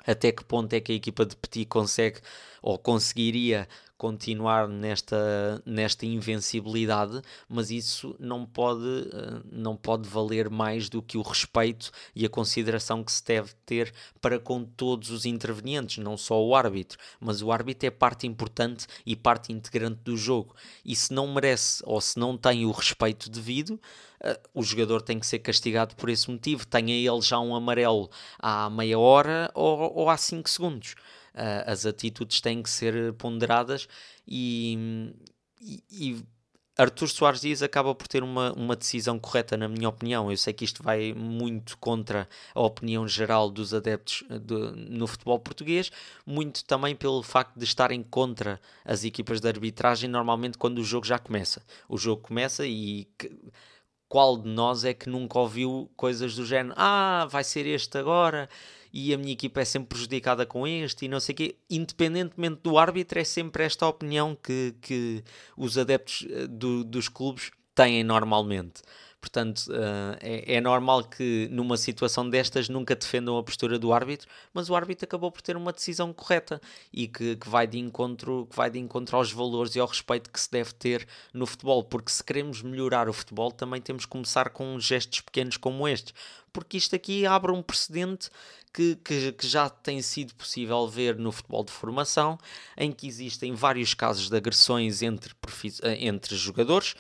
[0.06, 2.20] até que ponto é que a equipa de Petit consegue
[2.62, 3.68] ou conseguiria
[4.02, 11.16] continuar nesta, nesta invencibilidade, mas isso não pode, eh, não pode valer mais do que
[11.16, 16.16] o respeito e a consideração que se deve ter para com todos os intervenientes, não
[16.16, 20.56] só o árbitro, mas o árbitro é parte importante e parte integrante do jogo.
[20.84, 23.78] E se não merece ou se não tem o respeito devido,
[24.24, 26.64] Uh, o jogador tem que ser castigado por esse motivo.
[26.64, 30.94] Tenha ele já um amarelo há meia hora ou, ou há 5 segundos
[31.66, 33.88] as atitudes têm que ser ponderadas
[34.26, 35.14] e,
[35.60, 36.22] e, e
[36.76, 40.30] Artur Soares Dias acaba por ter uma, uma decisão correta, na minha opinião.
[40.30, 44.54] Eu sei que isto vai muito contra a opinião geral dos adeptos eh, de,
[44.90, 45.92] no futebol português,
[46.26, 51.06] muito também pelo facto de estarem contra as equipas de arbitragem, normalmente quando o jogo
[51.06, 51.62] já começa.
[51.88, 53.06] O jogo começa e
[54.08, 56.74] qual de nós é que nunca ouviu coisas do género?
[56.78, 58.48] Ah, vai ser este agora
[58.92, 61.56] e a minha equipa é sempre prejudicada com este e não sei o quê.
[61.70, 65.24] Independentemente do árbitro, é sempre esta opinião que, que
[65.56, 68.82] os adeptos eh, do, dos clubes têm normalmente.
[69.22, 74.28] Portanto, uh, é, é, normal que numa situação destas nunca defendam a postura do árbitro,
[74.52, 76.60] mas o árbitro acabou por ter uma decisão correta
[76.92, 80.28] e que, que, vai de encontro, que vai de encontro aos valores e ao respeito
[80.28, 84.10] que se deve ter no futebol, porque se queremos melhorar o futebol, também temos que
[84.10, 86.12] começar com gestos pequenos como estes,
[86.52, 88.30] porque isto aqui abre um precedente
[88.72, 92.38] que, que, que, já tem sido possível ver no futebol de formação,
[92.76, 95.34] em que existem vários casos de agressões entre,
[95.98, 96.94] entre jogadores,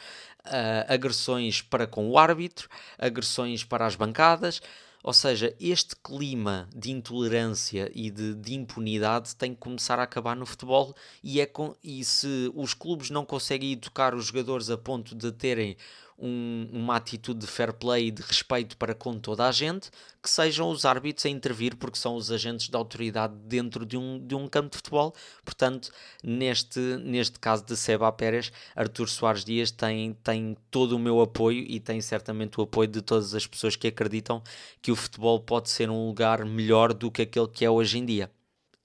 [0.46, 4.60] uh, agressões para com o árbitro, agressões para as bancadas.
[5.02, 10.36] Ou seja, este clima de intolerância e de, de, impunidade tem que começar a acabar
[10.36, 10.94] no futebol
[11.24, 15.32] e, é com, e se os clubes não conseguem educar os jogadores a ponto de
[15.32, 15.76] terem
[16.18, 19.90] um, uma atitude de fair play e de respeito para com toda a gente,
[20.22, 24.24] que sejam os árbitros a intervir, porque são os agentes da autoridade dentro de um,
[24.24, 25.14] de um campo de futebol.
[25.44, 25.90] Portanto,
[26.22, 31.64] neste, neste caso de Seba Pérez, Artur Soares Dias tem, tem todo o meu apoio
[31.66, 34.42] e tem certamente o apoio de todas as pessoas que acreditam
[34.80, 38.04] que o futebol pode ser um lugar melhor do que aquele que é hoje em
[38.04, 38.30] dia.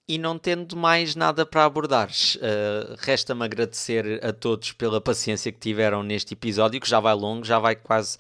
[0.08, 5.60] E não tendo mais nada para abordar, uh, resta-me agradecer a todos pela paciência que
[5.60, 8.18] tiveram neste episódio, que já vai longo, já vai quase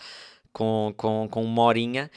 [0.51, 2.11] com, com, com uma horinha.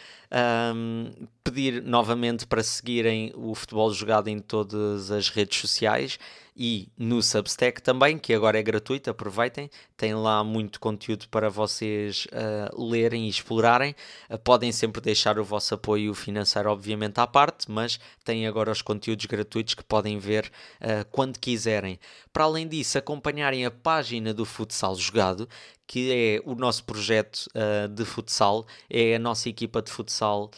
[0.75, 1.11] Um,
[1.45, 6.19] pedir novamente para seguirem o futebol jogado em todas as redes sociais
[6.63, 12.27] e no Substack também, que agora é gratuito, aproveitem, tem lá muito conteúdo para vocês
[12.27, 13.95] uh, lerem e explorarem.
[14.29, 18.83] Uh, podem sempre deixar o vosso apoio financeiro, obviamente, à parte, mas têm agora os
[18.83, 20.53] conteúdos gratuitos que podem ver
[20.83, 21.99] uh, quando quiserem.
[22.31, 25.49] Para além disso, acompanharem a página do Futsal Jogado,
[25.87, 27.49] que é o nosso projeto
[27.91, 30.49] de futsal, é a nossa equipa de futsal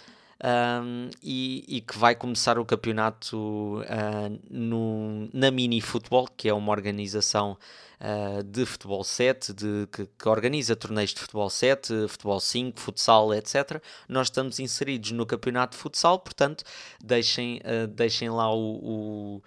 [0.43, 6.55] um, e, e, que vai começar o campeonato uh, no, na Mini Futebol, que é
[6.55, 7.57] uma organização
[8.01, 13.33] uh, de futebol 7, de, que, que, organiza torneios de futebol 7, futebol 5, futsal,
[13.33, 13.81] etc.
[14.09, 16.65] Nós estamos inseridos no campeonato de futsal, portanto,
[17.01, 19.43] deixem, uh, deixem lá o, o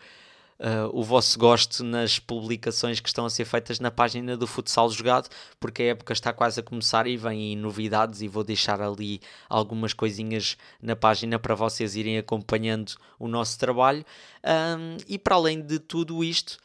[0.59, 4.89] uh, o vosso gosto nas publicações que estão a ser feitas na página do Futsal
[4.89, 5.29] Jogado,
[5.59, 9.93] porque a época está quase a começar e vêm novidades e vou deixar ali algumas
[9.93, 14.05] coisinhas na página para vocês irem acompanhando o nosso trabalho.
[14.43, 16.57] Um, e para além de tudo isto,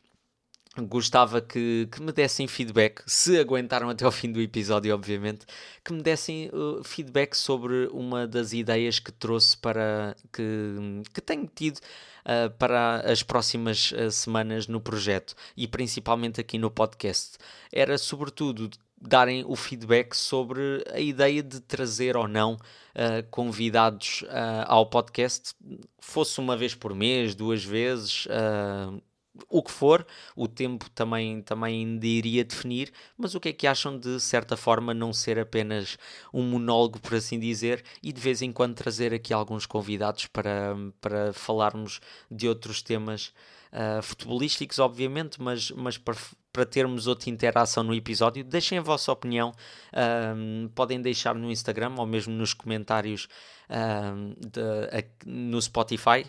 [0.87, 5.47] gostava que, que me dessem feedback, se aguentaram até ao fim do episódio, obviamente,
[5.85, 11.49] que me dessem uh, feedback sobre uma das ideias que trouxe para que, que tenho
[11.55, 17.39] tido uh, para as próximas uh, semanas no projeto e principalmente aqui no podcast.
[17.73, 18.71] Era sobretudo
[19.01, 25.55] darem o feedback sobre a ideia de trazer ou não uh, convidados uh, ao podcast,
[25.99, 29.01] fosse uma vez por mês, duas vezes, uh,
[29.49, 33.99] o que for, o tempo também, também iria definir, mas o que é que acham
[33.99, 35.99] de certa forma não ser apenas
[36.33, 40.77] um monólogo, por assim dizer, e de vez em quando trazer aqui alguns convidados para,
[41.01, 43.33] para falarmos de outros temas
[43.73, 46.17] uh, futebolísticos, obviamente, mas, mas para,
[46.53, 49.53] para termos outra interação no episódio, deixem a vossa opinião,
[49.93, 53.29] uh, podem deixar no Instagram ou mesmo nos comentários
[53.69, 56.27] uh, de, no Spotify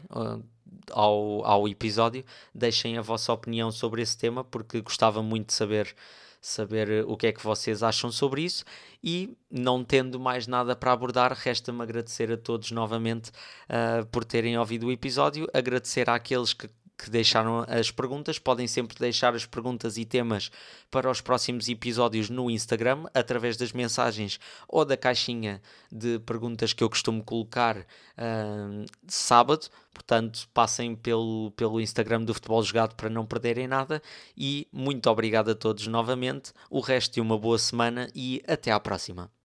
[0.92, 2.24] ao, ao episódio.
[2.54, 5.96] Deixem a vossa opinião sobre esse tema, porque gostava muito de saber,
[6.42, 8.64] saber o que é que vocês acham sobre isso.
[9.04, 13.30] E não tendo mais nada para abordar, resta-me agradecer a todos novamente
[13.70, 16.70] uh, por terem ouvido o episódio, agradecer àqueles que
[17.02, 18.38] que deixaram as perguntas.
[18.38, 20.52] Podem sempre deixar as perguntas e temas
[20.92, 26.84] para os próximos episódios no Instagram, através das mensagens ou da caixinha de perguntas que
[26.84, 29.68] eu costumo colocar uh, sábado.
[29.92, 34.02] Portanto, passem pelo, pelo Instagram do Futebol Jogado para não perderem nada.
[34.38, 36.54] E muito obrigado a todos novamente.
[36.70, 39.32] O resto de uma boa semana e até à próxima.